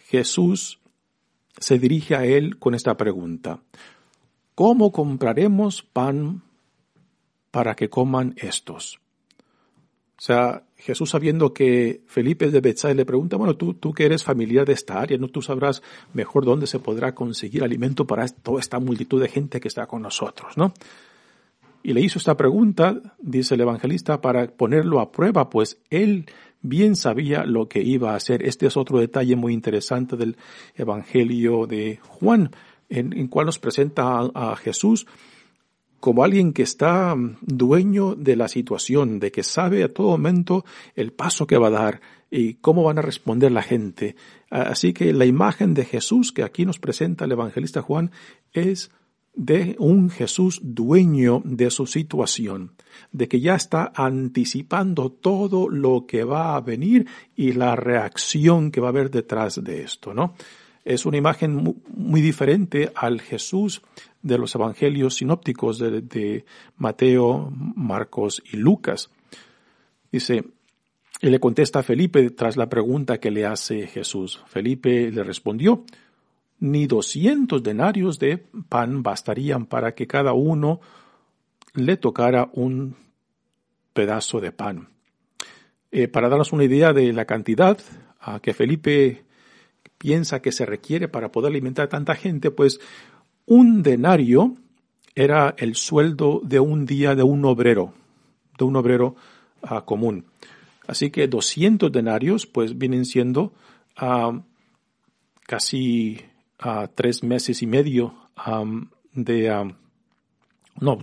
Jesús 0.00 0.80
se 1.60 1.78
dirige 1.78 2.16
a 2.16 2.24
él 2.24 2.58
con 2.58 2.74
esta 2.74 2.96
pregunta. 2.96 3.62
¿Cómo 4.56 4.90
compraremos 4.90 5.84
pan 5.84 6.42
para 7.50 7.74
que 7.74 7.88
coman 7.88 8.34
estos? 8.36 9.00
O 10.18 10.20
sea, 10.20 10.64
Jesús 10.76 11.10
sabiendo 11.10 11.54
que 11.54 12.02
Felipe 12.06 12.50
de 12.50 12.60
Bethsaida 12.60 12.94
le 12.94 13.04
pregunta, 13.04 13.36
bueno, 13.36 13.56
tú, 13.56 13.74
tú 13.74 13.92
que 13.92 14.04
eres 14.04 14.24
familiar 14.24 14.66
de 14.66 14.72
esta 14.72 15.00
área, 15.00 15.16
¿no? 15.16 15.28
Tú 15.28 15.42
sabrás 15.42 15.80
mejor 16.12 16.44
dónde 16.44 16.66
se 16.66 16.80
podrá 16.80 17.14
conseguir 17.14 17.62
alimento 17.62 18.04
para 18.04 18.26
toda 18.26 18.58
esta 18.58 18.80
multitud 18.80 19.20
de 19.22 19.28
gente 19.28 19.60
que 19.60 19.68
está 19.68 19.86
con 19.86 20.02
nosotros, 20.02 20.56
¿no? 20.56 20.74
Y 21.84 21.92
le 21.92 22.00
hizo 22.00 22.18
esta 22.18 22.36
pregunta, 22.36 23.00
dice 23.20 23.54
el 23.54 23.60
evangelista, 23.60 24.20
para 24.20 24.48
ponerlo 24.48 24.98
a 24.98 25.12
prueba, 25.12 25.48
pues 25.48 25.78
él 25.88 26.26
bien 26.62 26.96
sabía 26.96 27.44
lo 27.44 27.68
que 27.68 27.80
iba 27.80 28.12
a 28.12 28.16
hacer. 28.16 28.44
Este 28.44 28.66
es 28.66 28.76
otro 28.76 28.98
detalle 28.98 29.36
muy 29.36 29.52
interesante 29.52 30.16
del 30.16 30.36
evangelio 30.74 31.66
de 31.66 32.00
Juan, 32.02 32.50
en, 32.88 33.12
el 33.12 33.30
cual 33.30 33.46
nos 33.46 33.60
presenta 33.60 34.28
a 34.34 34.56
Jesús 34.56 35.06
como 36.00 36.24
alguien 36.24 36.52
que 36.52 36.62
está 36.62 37.14
dueño 37.40 38.14
de 38.14 38.36
la 38.36 38.48
situación, 38.48 39.18
de 39.18 39.32
que 39.32 39.42
sabe 39.42 39.82
a 39.82 39.92
todo 39.92 40.10
momento 40.10 40.64
el 40.94 41.12
paso 41.12 41.46
que 41.46 41.58
va 41.58 41.68
a 41.68 41.70
dar 41.70 42.00
y 42.30 42.54
cómo 42.54 42.82
van 42.82 42.98
a 42.98 43.02
responder 43.02 43.52
la 43.52 43.62
gente. 43.62 44.16
Así 44.50 44.92
que 44.92 45.12
la 45.12 45.24
imagen 45.24 45.74
de 45.74 45.84
Jesús 45.84 46.32
que 46.32 46.42
aquí 46.42 46.64
nos 46.64 46.78
presenta 46.78 47.24
el 47.24 47.32
evangelista 47.32 47.82
Juan 47.82 48.10
es 48.52 48.90
de 49.38 49.76
un 49.78 50.10
Jesús 50.10 50.60
dueño 50.62 51.42
de 51.44 51.70
su 51.70 51.86
situación, 51.86 52.72
de 53.12 53.28
que 53.28 53.40
ya 53.40 53.54
está 53.54 53.92
anticipando 53.94 55.12
todo 55.12 55.68
lo 55.68 56.06
que 56.06 56.24
va 56.24 56.56
a 56.56 56.60
venir 56.60 57.06
y 57.36 57.52
la 57.52 57.76
reacción 57.76 58.72
que 58.72 58.80
va 58.80 58.88
a 58.88 58.90
haber 58.90 59.10
detrás 59.10 59.62
de 59.62 59.82
esto, 59.82 60.12
¿no? 60.12 60.34
Es 60.84 61.06
una 61.06 61.18
imagen 61.18 61.76
muy, 61.88 62.20
diferente 62.20 62.90
al 62.94 63.20
Jesús 63.20 63.82
de 64.22 64.38
los 64.38 64.54
evangelios 64.54 65.14
sinópticos 65.14 65.78
de, 65.78 66.44
Mateo, 66.76 67.50
Marcos 67.52 68.42
y 68.52 68.56
Lucas. 68.56 69.10
Dice, 70.10 70.44
y 71.20 71.30
le 71.30 71.40
contesta 71.40 71.80
a 71.80 71.82
Felipe 71.82 72.30
tras 72.30 72.56
la 72.56 72.68
pregunta 72.68 73.18
que 73.18 73.30
le 73.30 73.46
hace 73.46 73.86
Jesús. 73.86 74.42
Felipe 74.46 75.10
le 75.10 75.22
respondió, 75.24 75.84
ni 76.60 76.86
doscientos 76.86 77.62
denarios 77.62 78.18
de 78.18 78.38
pan 78.68 79.02
bastarían 79.02 79.66
para 79.66 79.94
que 79.94 80.06
cada 80.06 80.32
uno 80.32 80.80
le 81.74 81.96
tocara 81.96 82.50
un 82.52 82.96
pedazo 83.92 84.40
de 84.40 84.52
pan. 84.52 84.88
Eh, 85.90 86.08
para 86.08 86.28
darnos 86.28 86.52
una 86.52 86.64
idea 86.64 86.92
de 86.92 87.12
la 87.12 87.24
cantidad 87.24 87.78
a 88.20 88.40
que 88.40 88.52
Felipe 88.52 89.24
piensa 89.96 90.40
que 90.40 90.52
se 90.52 90.66
requiere 90.66 91.08
para 91.08 91.32
poder 91.32 91.50
alimentar 91.50 91.86
a 91.86 91.88
tanta 91.88 92.14
gente, 92.14 92.50
pues 92.50 92.80
un 93.48 93.82
denario 93.82 94.56
era 95.14 95.54
el 95.58 95.74
sueldo 95.74 96.40
de 96.44 96.60
un 96.60 96.86
día 96.86 97.14
de 97.14 97.22
un 97.22 97.44
obrero, 97.44 97.92
de 98.56 98.64
un 98.64 98.76
obrero 98.76 99.16
ah, 99.62 99.84
común. 99.84 100.26
Así 100.86 101.10
que 101.10 101.26
200 101.26 101.90
denarios 101.90 102.46
pues 102.46 102.78
vienen 102.78 103.04
siendo 103.04 103.52
ah, 103.96 104.40
casi 105.46 106.20
a 106.58 106.88
tres 106.88 107.22
meses 107.22 107.62
y 107.62 107.66
medio 107.66 108.14
de, 109.12 109.74
no, 110.80 110.98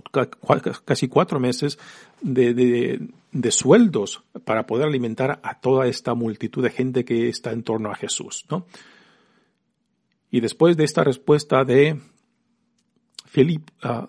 casi 0.84 1.08
cuatro 1.08 1.40
meses 1.40 1.78
de, 2.20 2.54
de, 2.54 3.08
de, 3.32 3.50
sueldos 3.50 4.22
para 4.44 4.66
poder 4.66 4.86
alimentar 4.86 5.40
a 5.42 5.60
toda 5.60 5.86
esta 5.86 6.14
multitud 6.14 6.62
de 6.62 6.70
gente 6.70 7.04
que 7.04 7.28
está 7.28 7.52
en 7.52 7.62
torno 7.62 7.90
a 7.90 7.94
Jesús, 7.94 8.46
¿no? 8.50 8.66
Y 10.30 10.40
después 10.40 10.76
de 10.76 10.84
esta 10.84 11.04
respuesta 11.04 11.64
de 11.64 12.00
Felipe, 13.36 13.70
uh, 13.84 14.06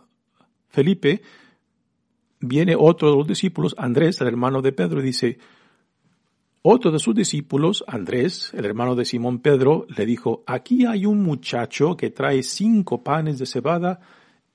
Felipe 0.70 1.22
viene 2.40 2.78
otro 2.80 3.12
de 3.12 3.18
los 3.18 3.28
discípulos, 3.28 3.76
Andrés, 3.78 4.22
el 4.22 4.28
hermano 4.28 4.62
de 4.62 4.72
Pedro, 4.72 5.02
y 5.02 5.04
dice, 5.04 5.38
otro 6.62 6.92
de 6.92 7.00
sus 7.00 7.14
discípulos, 7.14 7.84
Andrés, 7.88 8.54
el 8.54 8.64
hermano 8.64 8.96
de 8.96 9.04
Simón 9.04 9.40
Pedro, 9.40 9.86
le 9.90 10.06
dijo, 10.06 10.46
aquí 10.48 10.86
hay 10.86 11.06
un 11.06 11.24
muchacho 11.24 11.98
que 11.98 12.10
trae 12.10 12.42
cinco 12.42 13.04
panes 13.04 13.38
de 13.38 13.46
cebada 13.46 14.00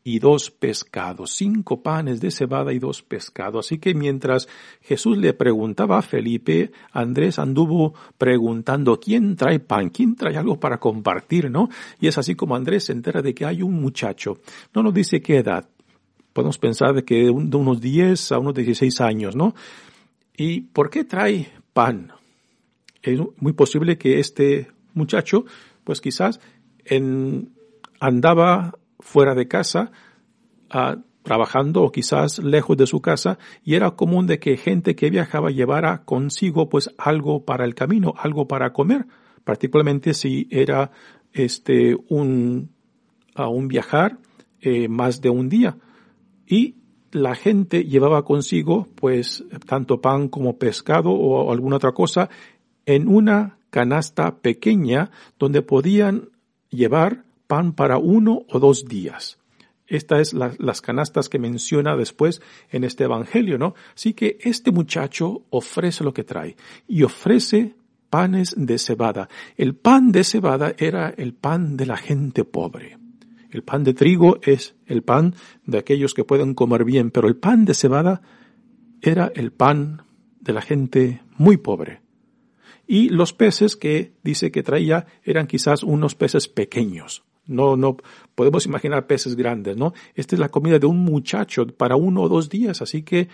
y 0.05 0.19
dos 0.19 0.51
pescados, 0.51 1.33
cinco 1.33 1.83
panes 1.83 2.21
de 2.21 2.31
cebada 2.31 2.73
y 2.73 2.79
dos 2.79 3.03
pescados. 3.03 3.67
Así 3.67 3.79
que 3.79 3.95
mientras 3.95 4.49
Jesús 4.81 5.17
le 5.19 5.33
preguntaba 5.33 5.99
a 5.99 6.03
Felipe, 6.03 6.73
Andrés 6.93 7.39
anduvo 7.39 7.95
preguntando, 8.19 8.99
¿quién 8.99 9.37
trae 9.37 9.61
pan? 9.61 9.91
¿quién 9.91 10.17
trae 10.17 10.37
algo 10.37 10.59
para 10.59 10.79
compartir? 10.79 11.51
¿No? 11.51 11.69
Y 12.01 12.09
es 12.09 12.19
así 12.19 12.35
como 12.35 12.57
Andrés 12.57 12.85
se 12.85 12.93
entera 12.93 13.23
de 13.23 13.35
que 13.35 13.45
hay 13.45 13.63
un 13.63 13.81
muchacho. 13.81 14.39
No 14.75 14.83
nos 14.83 14.95
dice 14.95 15.23
qué 15.23 15.39
edad. 15.39 15.69
Podemos 16.33 16.59
pensar 16.59 16.95
de 16.95 17.05
que 17.05 17.25
de 17.25 17.31
unos 17.31 17.81
10 17.81 18.33
a 18.33 18.39
unos 18.39 18.55
16 18.55 19.01
años, 19.03 19.37
¿no? 19.37 19.55
¿Y 20.37 20.63
por 20.63 20.89
qué 20.89 21.05
trae 21.05 21.53
pan. 21.73 22.13
Es 23.03 23.19
muy 23.39 23.53
posible 23.53 23.99
que 23.99 24.21
este 24.21 24.71
muchacho, 24.95 25.45
pues 25.85 26.01
quizás 26.01 26.41
en, 26.85 27.53
andaba 28.01 28.75
fuera 29.03 29.35
de 29.35 29.49
casa, 29.49 29.93
ah, 30.71 30.97
trabajando 31.23 31.83
o 31.83 31.93
quizás 31.93 32.39
lejos 32.39 32.77
de 32.77 32.87
su 32.87 33.01
casa 33.01 33.39
y 33.63 33.75
era 33.75 33.93
común 33.93 34.27
de 34.27 34.39
que 34.39 34.57
gente 34.57 34.97
que 34.97 35.11
viajaba 35.11 35.51
llevara 35.51 36.05
consigo 36.05 36.69
pues 36.69 36.91
algo 36.99 37.45
para 37.45 37.65
el 37.65 37.75
camino, 37.75 38.15
algo 38.17 38.49
para 38.49 38.73
comer, 38.73 39.07
particularmente 39.45 40.15
si 40.15 40.49
era 40.51 40.91
este 41.33 41.97
un, 42.09 42.71
a 43.35 43.49
un 43.49 43.69
viajar 43.69 44.19
eh, 44.61 44.89
más 44.89 45.21
de 45.21 45.31
un 45.31 45.49
día. 45.49 45.77
Y 46.47 46.77
la 47.13 47.35
gente 47.35 47.85
llevaba 47.85 48.25
consigo 48.25 48.89
pues 48.95 49.45
tanto 49.67 50.01
pan 50.01 50.29
como 50.29 50.59
pescado 50.59 51.11
o 51.11 51.53
alguna 51.53 51.77
otra 51.77 51.93
cosa 51.93 52.31
en 52.87 53.07
una 53.07 53.59
canasta 53.71 54.37
pequeña 54.39 55.11
donde 55.39 55.63
podían 55.63 56.31
llevar 56.69 57.25
pan 57.53 57.75
para 57.75 57.99
uno 57.99 58.47
o 58.49 58.59
dos 58.59 58.87
días. 58.87 59.39
Estas 59.87 60.21
es 60.21 60.33
las 60.33 60.81
canastas 60.81 61.29
que 61.29 61.39
menciona 61.39 61.99
después 61.99 62.41
en 62.71 62.83
este 62.83 63.05
evangelio, 63.05 63.59
¿no? 63.59 63.75
Así 63.95 64.15
que 64.15 64.39
este 64.41 64.71
muchacho 64.71 65.45
ofrece 65.51 66.03
lo 66.03 66.15
que 66.15 66.25
trae 66.25 66.57
y 66.89 67.03
ofrece 67.03 67.75
panes 68.09 68.55
de 68.57 68.79
cebada. 68.79 69.29
El 69.59 69.75
pan 69.75 70.13
de 70.13 70.25
cebada 70.25 70.75
era 70.79 71.11
el 71.11 71.35
pan 71.35 71.77
de 71.77 71.85
la 71.85 71.99
gente 71.99 72.45
pobre. 72.45 72.97
El 73.51 73.63
pan 73.63 73.85
de 73.85 73.93
trigo 73.93 74.39
es 74.41 74.75
el 74.87 75.03
pan 75.03 75.35
de 75.67 75.77
aquellos 75.77 76.15
que 76.15 76.25
pueden 76.25 76.55
comer 76.55 76.87
bien, 76.87 77.11
pero 77.11 77.29
el 77.29 77.37
pan 77.37 77.67
de 77.67 77.75
cebada 77.75 78.23
era 79.03 79.31
el 79.35 79.53
pan 79.53 80.05
de 80.41 80.55
la 80.55 80.63
gente 80.63 81.21
muy 81.37 81.59
pobre. 81.59 82.01
Y 82.87 83.11
los 83.11 83.35
peces 83.35 83.77
que 83.77 84.15
dice 84.23 84.51
que 84.51 84.63
traía 84.63 85.05
eran 85.23 85.47
quizás 85.47 85.83
unos 85.83 86.15
peces 86.15 86.49
pequeños. 86.49 87.25
No, 87.47 87.77
no 87.77 87.97
podemos 88.35 88.67
imaginar 88.67 89.07
peces 89.07 89.37
grandes, 89.37 89.77
¿no? 89.77 89.93
Esta 90.15 90.37
es 90.37 90.41
la 90.41 90.49
comida 90.49 90.79
de 90.79 90.87
un 90.87 90.99
muchacho 91.01 91.67
para 91.67 91.97
uno 91.97 92.23
o 92.23 92.29
dos 92.29 92.49
días, 92.49 92.83
así 92.83 93.03
que 93.03 93.29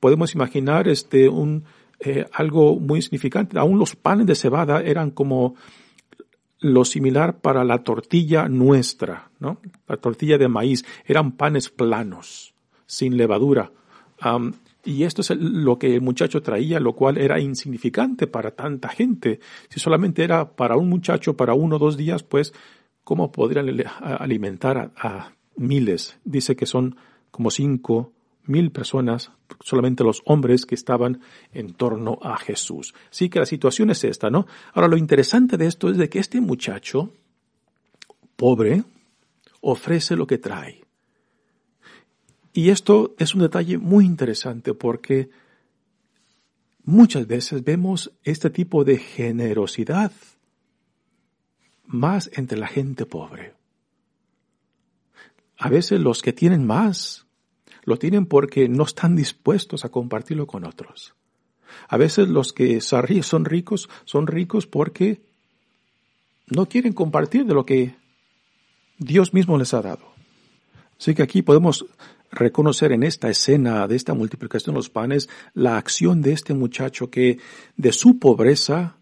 podemos 0.00 0.34
imaginar 0.34 0.86
este 0.88 1.28
un 1.28 1.64
eh, 2.00 2.26
algo 2.32 2.78
muy 2.78 3.00
significante. 3.00 3.58
Aún 3.58 3.78
los 3.78 3.96
panes 3.96 4.26
de 4.26 4.34
cebada 4.34 4.82
eran 4.82 5.10
como 5.10 5.54
lo 6.60 6.84
similar 6.84 7.40
para 7.40 7.64
la 7.64 7.82
tortilla 7.82 8.48
nuestra, 8.48 9.30
¿no? 9.38 9.60
La 9.86 9.96
tortilla 9.96 10.38
de 10.38 10.48
maíz. 10.48 10.84
Eran 11.06 11.32
panes 11.32 11.70
planos, 11.70 12.54
sin 12.86 13.16
levadura. 13.16 13.70
Y 14.84 15.04
esto 15.04 15.22
es 15.22 15.30
lo 15.30 15.78
que 15.78 15.94
el 15.94 16.00
muchacho 16.00 16.42
traía, 16.42 16.80
lo 16.80 16.94
cual 16.94 17.18
era 17.18 17.40
insignificante 17.40 18.26
para 18.26 18.50
tanta 18.50 18.88
gente. 18.88 19.40
Si 19.68 19.80
solamente 19.80 20.24
era 20.24 20.56
para 20.56 20.76
un 20.76 20.88
muchacho, 20.88 21.36
para 21.36 21.54
uno 21.54 21.76
o 21.76 21.78
dos 21.78 21.96
días, 21.96 22.22
pues, 22.22 22.52
¿cómo 23.04 23.30
podrían 23.30 23.68
alimentar 24.02 24.90
a, 24.96 25.32
miles? 25.56 26.16
Dice 26.24 26.56
que 26.56 26.66
son 26.66 26.96
como 27.30 27.50
cinco 27.50 28.12
mil 28.46 28.70
personas, 28.72 29.30
solamente 29.60 30.04
los 30.04 30.22
hombres 30.26 30.66
que 30.66 30.74
estaban 30.74 31.20
en 31.52 31.74
torno 31.74 32.18
a 32.22 32.36
Jesús. 32.36 32.94
Así 33.10 33.28
que 33.28 33.38
la 33.38 33.46
situación 33.46 33.90
es 33.90 34.04
esta, 34.04 34.30
¿no? 34.30 34.46
Ahora, 34.72 34.88
lo 34.88 34.96
interesante 34.96 35.56
de 35.56 35.66
esto 35.66 35.88
es 35.88 35.96
de 35.96 36.08
que 36.08 36.18
este 36.18 36.40
muchacho, 36.40 37.10
pobre, 38.36 38.84
ofrece 39.60 40.16
lo 40.16 40.26
que 40.26 40.38
trae. 40.38 40.82
Y 42.52 42.70
esto 42.70 43.14
es 43.18 43.34
un 43.34 43.40
detalle 43.40 43.78
muy 43.78 44.04
interesante 44.04 44.74
porque 44.74 45.30
muchas 46.84 47.26
veces 47.26 47.64
vemos 47.64 48.12
este 48.22 48.50
tipo 48.50 48.84
de 48.84 48.98
generosidad 48.98 50.12
más 51.86 52.30
entre 52.34 52.58
la 52.58 52.66
gente 52.66 53.06
pobre. 53.06 53.54
A 55.58 55.68
veces 55.68 56.00
los 56.00 56.22
que 56.22 56.32
tienen 56.32 56.66
más 56.66 57.26
lo 57.84 57.98
tienen 57.98 58.26
porque 58.26 58.68
no 58.68 58.84
están 58.84 59.14
dispuestos 59.14 59.84
a 59.84 59.90
compartirlo 59.90 60.46
con 60.46 60.64
otros. 60.64 61.14
A 61.88 61.96
veces 61.96 62.28
los 62.28 62.52
que 62.52 62.80
son 62.80 63.44
ricos 63.44 63.88
son 64.04 64.26
ricos 64.26 64.66
porque 64.66 65.22
no 66.46 66.66
quieren 66.66 66.92
compartir 66.92 67.44
de 67.46 67.54
lo 67.54 67.64
que 67.64 67.96
Dios 68.98 69.34
mismo 69.34 69.58
les 69.58 69.74
ha 69.74 69.82
dado. 69.82 70.12
Así 70.98 71.14
que 71.14 71.22
aquí 71.22 71.42
podemos 71.42 71.86
reconocer 72.30 72.92
en 72.92 73.02
esta 73.02 73.30
escena 73.30 73.86
de 73.86 73.96
esta 73.96 74.14
multiplicación 74.14 74.74
de 74.74 74.78
los 74.78 74.90
panes 74.90 75.28
la 75.52 75.76
acción 75.76 76.22
de 76.22 76.32
este 76.32 76.54
muchacho 76.54 77.10
que 77.10 77.38
de 77.76 77.92
su 77.92 78.18
pobreza 78.18 78.96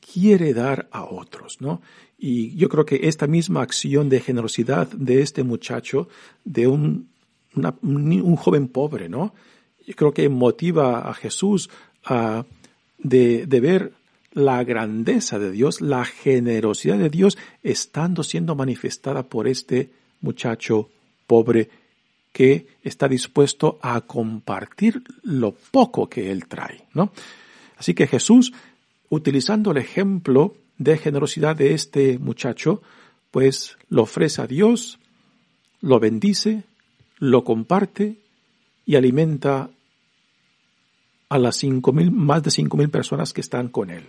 quiere 0.00 0.54
dar 0.54 0.88
a 0.92 1.04
otros, 1.04 1.60
¿no? 1.60 1.82
Y 2.18 2.54
yo 2.56 2.68
creo 2.68 2.86
que 2.86 3.00
esta 3.08 3.26
misma 3.26 3.62
acción 3.62 4.08
de 4.08 4.20
generosidad 4.20 4.88
de 4.88 5.22
este 5.22 5.42
muchacho, 5.42 6.08
de 6.44 6.66
un, 6.66 7.08
un 7.54 8.36
joven 8.36 8.68
pobre, 8.68 9.08
¿no? 9.08 9.34
Yo 9.86 9.94
creo 9.94 10.14
que 10.14 10.28
motiva 10.28 11.08
a 11.08 11.14
Jesús 11.14 11.68
a, 12.04 12.44
de, 12.98 13.46
de 13.46 13.60
ver 13.60 13.92
la 14.32 14.64
grandeza 14.64 15.38
de 15.38 15.50
Dios, 15.50 15.80
la 15.80 16.04
generosidad 16.04 16.98
de 16.98 17.10
Dios 17.10 17.38
estando 17.62 18.22
siendo 18.22 18.54
manifestada 18.54 19.22
por 19.24 19.46
este 19.46 19.90
muchacho 20.20 20.90
pobre 21.26 21.68
que 22.32 22.66
está 22.82 23.06
dispuesto 23.06 23.78
a 23.80 24.00
compartir 24.00 25.02
lo 25.22 25.54
poco 25.54 26.08
que 26.08 26.32
él 26.32 26.46
trae, 26.48 26.84
¿no? 26.92 27.12
Así 27.76 27.94
que 27.94 28.08
Jesús, 28.08 28.52
utilizando 29.08 29.70
el 29.70 29.76
ejemplo 29.76 30.56
de 30.84 30.98
generosidad 30.98 31.56
de 31.56 31.74
este 31.74 32.18
muchacho, 32.18 32.82
pues 33.30 33.76
lo 33.88 34.02
ofrece 34.02 34.42
a 34.42 34.46
Dios, 34.46 34.98
lo 35.80 35.98
bendice, 35.98 36.64
lo 37.18 37.42
comparte 37.42 38.18
y 38.86 38.96
alimenta 38.96 39.70
a 41.28 41.38
las 41.38 41.56
cinco 41.56 41.92
mil, 41.92 42.12
más 42.12 42.42
de 42.42 42.50
cinco 42.50 42.76
mil 42.76 42.90
personas 42.90 43.32
que 43.32 43.40
están 43.40 43.68
con 43.68 43.90
él. 43.90 44.04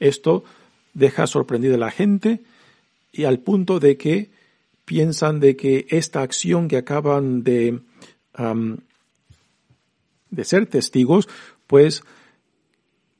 Esto 0.00 0.42
deja 0.94 1.26
sorprendida 1.26 1.74
a 1.76 1.78
la 1.78 1.90
gente 1.90 2.42
y 3.12 3.24
al 3.24 3.38
punto 3.38 3.78
de 3.78 3.96
que 3.96 4.30
piensan 4.84 5.38
de 5.38 5.56
que 5.56 5.86
esta 5.90 6.22
acción 6.22 6.66
que 6.68 6.76
acaban 6.76 7.42
de, 7.42 7.80
de 10.30 10.44
ser 10.44 10.66
testigos, 10.66 11.28
pues 11.66 12.02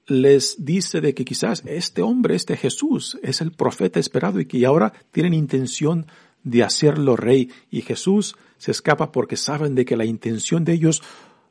les 0.07 0.65
dice 0.65 1.01
de 1.01 1.15
que 1.15 1.25
quizás 1.25 1.63
este 1.67 2.03
hombre, 2.03 2.35
este 2.35 2.57
Jesús, 2.57 3.19
es 3.23 3.41
el 3.41 3.53
profeta 3.53 3.99
esperado 3.99 4.41
y 4.41 4.47
que 4.47 4.65
ahora 4.67 4.93
tienen 5.11 5.35
intención 5.35 6.07
de 6.43 6.63
hacerlo 6.63 7.17
rey. 7.17 7.51
Y 7.71 7.83
Jesús 7.83 8.37
se 8.59 8.71
escapa 8.71 9.13
porque 9.13 9.37
saben 9.37 9.75
de 9.75 9.85
que 9.85 9.97
la 9.97 10.05
intención 10.05 10.65
de 10.65 10.75
ellos 10.75 11.03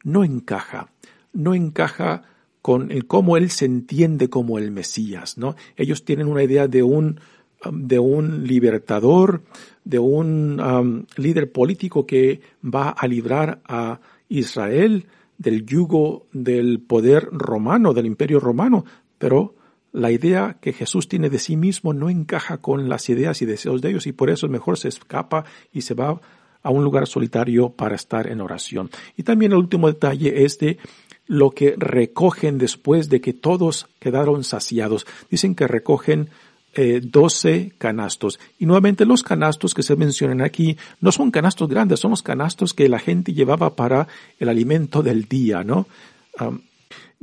no 0.03 0.23
encaja, 0.23 0.91
no 1.33 1.55
encaja 1.55 2.23
con 2.61 2.89
cómo 3.07 3.35
él 3.35 3.49
se 3.49 3.65
entiende 3.65 4.29
como 4.29 4.57
el 4.57 4.71
Mesías, 4.71 5.37
¿no? 5.37 5.55
Ellos 5.75 6.05
tienen 6.05 6.27
una 6.27 6.43
idea 6.43 6.67
de 6.67 6.81
un, 6.81 7.19
um, 7.65 7.87
de 7.87 7.99
un 7.99 8.47
libertador, 8.47 9.43
de 9.83 9.99
un 9.99 10.61
um, 10.61 11.05
líder 11.17 11.51
político 11.51 12.05
que 12.05 12.39
va 12.63 12.89
a 12.89 13.05
librar 13.07 13.61
a 13.67 13.99
Israel 14.29 15.07
del 15.43 15.65
yugo 15.65 16.27
del 16.31 16.79
poder 16.79 17.27
romano, 17.31 17.93
del 17.93 18.07
imperio 18.07 18.39
romano, 18.39 18.85
pero 19.17 19.55
la 19.91 20.09
idea 20.09 20.57
que 20.59 20.73
Jesús 20.73 21.07
tiene 21.07 21.29
de 21.29 21.37
sí 21.37 21.55
mismo 21.55 21.93
no 21.93 22.09
encaja 22.09 22.57
con 22.57 22.89
las 22.89 23.09
ideas 23.09 23.41
y 23.41 23.45
deseos 23.45 23.81
de 23.81 23.89
ellos 23.89 24.07
y 24.07 24.11
por 24.11 24.31
eso 24.31 24.47
mejor 24.47 24.79
se 24.79 24.87
escapa 24.87 25.45
y 25.71 25.81
se 25.81 25.93
va 25.93 26.19
a 26.63 26.69
un 26.71 26.83
lugar 26.83 27.05
solitario 27.05 27.69
para 27.69 27.95
estar 27.95 28.27
en 28.27 28.41
oración. 28.41 28.89
Y 29.17 29.23
también 29.23 29.51
el 29.51 29.59
último 29.59 29.87
detalle 29.87 30.45
es 30.45 30.57
de 30.57 30.79
lo 31.27 31.51
que 31.51 31.75
recogen 31.77 32.57
después 32.57 33.09
de 33.09 33.21
que 33.21 33.33
todos 33.33 33.87
quedaron 33.99 34.43
saciados. 34.43 35.05
Dicen 35.29 35.55
que 35.55 35.67
recogen 35.67 36.29
eh, 36.73 37.01
12 37.03 37.73
canastos. 37.77 38.39
Y 38.59 38.65
nuevamente 38.65 39.05
los 39.05 39.23
canastos 39.23 39.73
que 39.73 39.83
se 39.83 39.95
mencionan 39.95 40.41
aquí 40.41 40.77
no 41.01 41.11
son 41.11 41.31
canastos 41.31 41.69
grandes, 41.69 41.99
son 41.99 42.11
los 42.11 42.23
canastos 42.23 42.73
que 42.73 42.89
la 42.89 42.99
gente 42.99 43.33
llevaba 43.33 43.75
para 43.75 44.07
el 44.39 44.49
alimento 44.49 45.03
del 45.03 45.25
día, 45.25 45.63
¿no? 45.63 45.87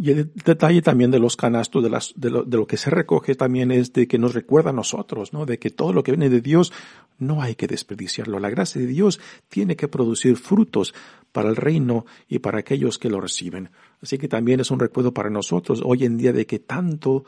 y 0.02 0.12
el 0.12 0.32
detalle 0.32 0.80
también 0.80 1.10
de 1.10 1.18
los 1.18 1.36
canastos, 1.36 1.82
de, 1.82 1.90
las, 1.90 2.14
de, 2.16 2.30
lo, 2.30 2.42
de 2.42 2.56
lo 2.56 2.66
que 2.66 2.78
se 2.78 2.88
recoge 2.88 3.34
también 3.34 3.70
es 3.70 3.92
de 3.92 4.08
que 4.08 4.18
nos 4.18 4.32
recuerda 4.32 4.70
a 4.70 4.72
nosotros, 4.72 5.34
¿no? 5.34 5.44
De 5.44 5.58
que 5.58 5.68
todo 5.68 5.92
lo 5.92 6.02
que 6.02 6.12
viene 6.12 6.30
de 6.30 6.40
Dios 6.40 6.72
no 7.18 7.42
hay 7.42 7.54
que 7.54 7.66
desperdiciarlo. 7.66 8.40
La 8.40 8.48
gracia 8.48 8.80
de 8.80 8.86
Dios 8.86 9.20
tiene 9.50 9.76
que 9.76 9.88
producir 9.88 10.38
frutos 10.38 10.94
para 11.32 11.50
el 11.50 11.56
reino 11.56 12.06
y 12.28 12.38
para 12.38 12.60
aquellos 12.60 12.98
que 12.98 13.10
lo 13.10 13.20
reciben. 13.20 13.68
Así 14.00 14.16
que 14.16 14.26
también 14.26 14.60
es 14.60 14.70
un 14.70 14.80
recuerdo 14.80 15.12
para 15.12 15.28
nosotros 15.28 15.82
hoy 15.84 16.04
en 16.04 16.16
día 16.16 16.32
de 16.32 16.46
que 16.46 16.60
tanto 16.60 17.26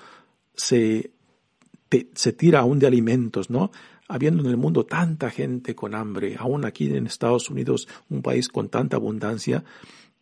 se, 0.55 1.11
se 2.15 2.33
tira 2.33 2.61
aún 2.61 2.79
de 2.79 2.87
alimentos, 2.87 3.51
¿no? 3.51 3.71
Habiendo 4.09 4.43
en 4.43 4.51
el 4.51 4.57
mundo 4.57 4.85
tanta 4.85 5.31
gente 5.31 5.75
con 5.75 5.95
hambre, 5.95 6.37
aún 6.39 6.65
aquí 6.65 6.95
en 6.95 7.07
Estados 7.07 7.49
Unidos, 7.51 7.89
un 8.11 8.23
país 8.23 8.49
con 8.49 8.69
tanta 8.69 8.97
abundancia, 8.97 9.65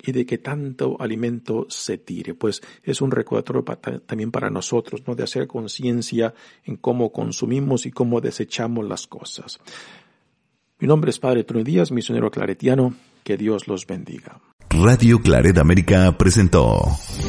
y 0.03 0.13
de 0.13 0.27
que 0.27 0.39
tanto 0.39 0.97
alimento 1.01 1.67
se 1.69 1.99
tire. 1.99 2.35
Pues 2.35 2.63
es 2.83 3.01
un 3.01 3.11
recordatorio 3.11 3.65
también 4.07 4.31
para 4.31 4.51
nosotros, 4.51 5.03
¿no? 5.07 5.15
De 5.15 5.25
hacer 5.25 5.47
conciencia 5.47 6.35
en 6.65 6.77
cómo 6.77 7.13
consumimos 7.13 7.87
y 7.87 7.91
cómo 7.91 8.21
desechamos 8.21 8.87
las 8.87 9.07
cosas. 9.07 9.61
Mi 10.79 10.89
nombre 10.89 11.11
es 11.11 11.19
Padre 11.19 11.45
Tony 11.45 11.63
Díaz, 11.63 11.93
misionero 11.93 12.31
claretiano. 12.31 12.95
Que 13.23 13.37
Dios 13.37 13.69
los 13.69 13.87
bendiga. 13.87 14.41
Radio 14.71 15.21
Claret 15.21 15.59
América 15.59 16.17
presentó 16.17 16.81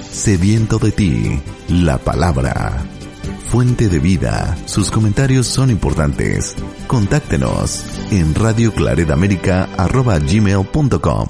Sediento 0.10 0.77
de 0.77 0.91
ti, 0.91 1.41
la 1.67 1.97
palabra. 1.97 3.00
Fuente 3.51 3.87
de 3.89 3.99
vida. 3.99 4.55
Sus 4.65 4.89
comentarios 4.89 5.45
son 5.45 5.69
importantes. 5.71 6.55
Contáctenos 6.87 7.83
en 8.09 8.33
radioclaredamerica.gmail.com 8.33 11.27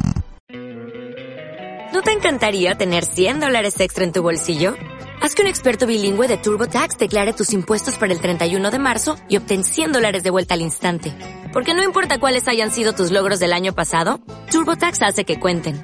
¿No 1.92 2.04
te 2.04 2.12
encantaría 2.12 2.76
tener 2.76 3.06
100 3.06 3.40
dólares 3.40 3.80
extra 3.80 4.04
en 4.04 4.12
tu 4.12 4.22
bolsillo? 4.22 4.76
Haz 5.20 5.34
que 5.34 5.42
un 5.42 5.48
experto 5.48 5.88
bilingüe 5.88 6.28
de 6.28 6.38
TurboTax 6.38 7.00
declare 7.00 7.34
tus 7.34 7.54
impuestos 7.54 7.98
para 7.98 8.14
el 8.14 8.22
31 8.22 8.70
de 8.70 8.78
marzo 8.78 9.18
y 9.28 9.38
obtén 9.38 9.64
100 9.64 9.92
dólares 9.92 10.22
de 10.22 10.30
vuelta 10.30 10.54
al 10.54 10.62
instante. 10.62 11.12
Porque 11.52 11.74
no 11.74 11.82
importa 11.82 12.20
cuáles 12.20 12.48
hayan 12.48 12.70
sido 12.70 12.94
tus 12.94 13.10
logros 13.10 13.40
del 13.40 13.52
año 13.52 13.74
pasado, 13.74 14.20
TurboTax 14.52 15.02
hace 15.02 15.26
que 15.26 15.40
cuenten. 15.40 15.84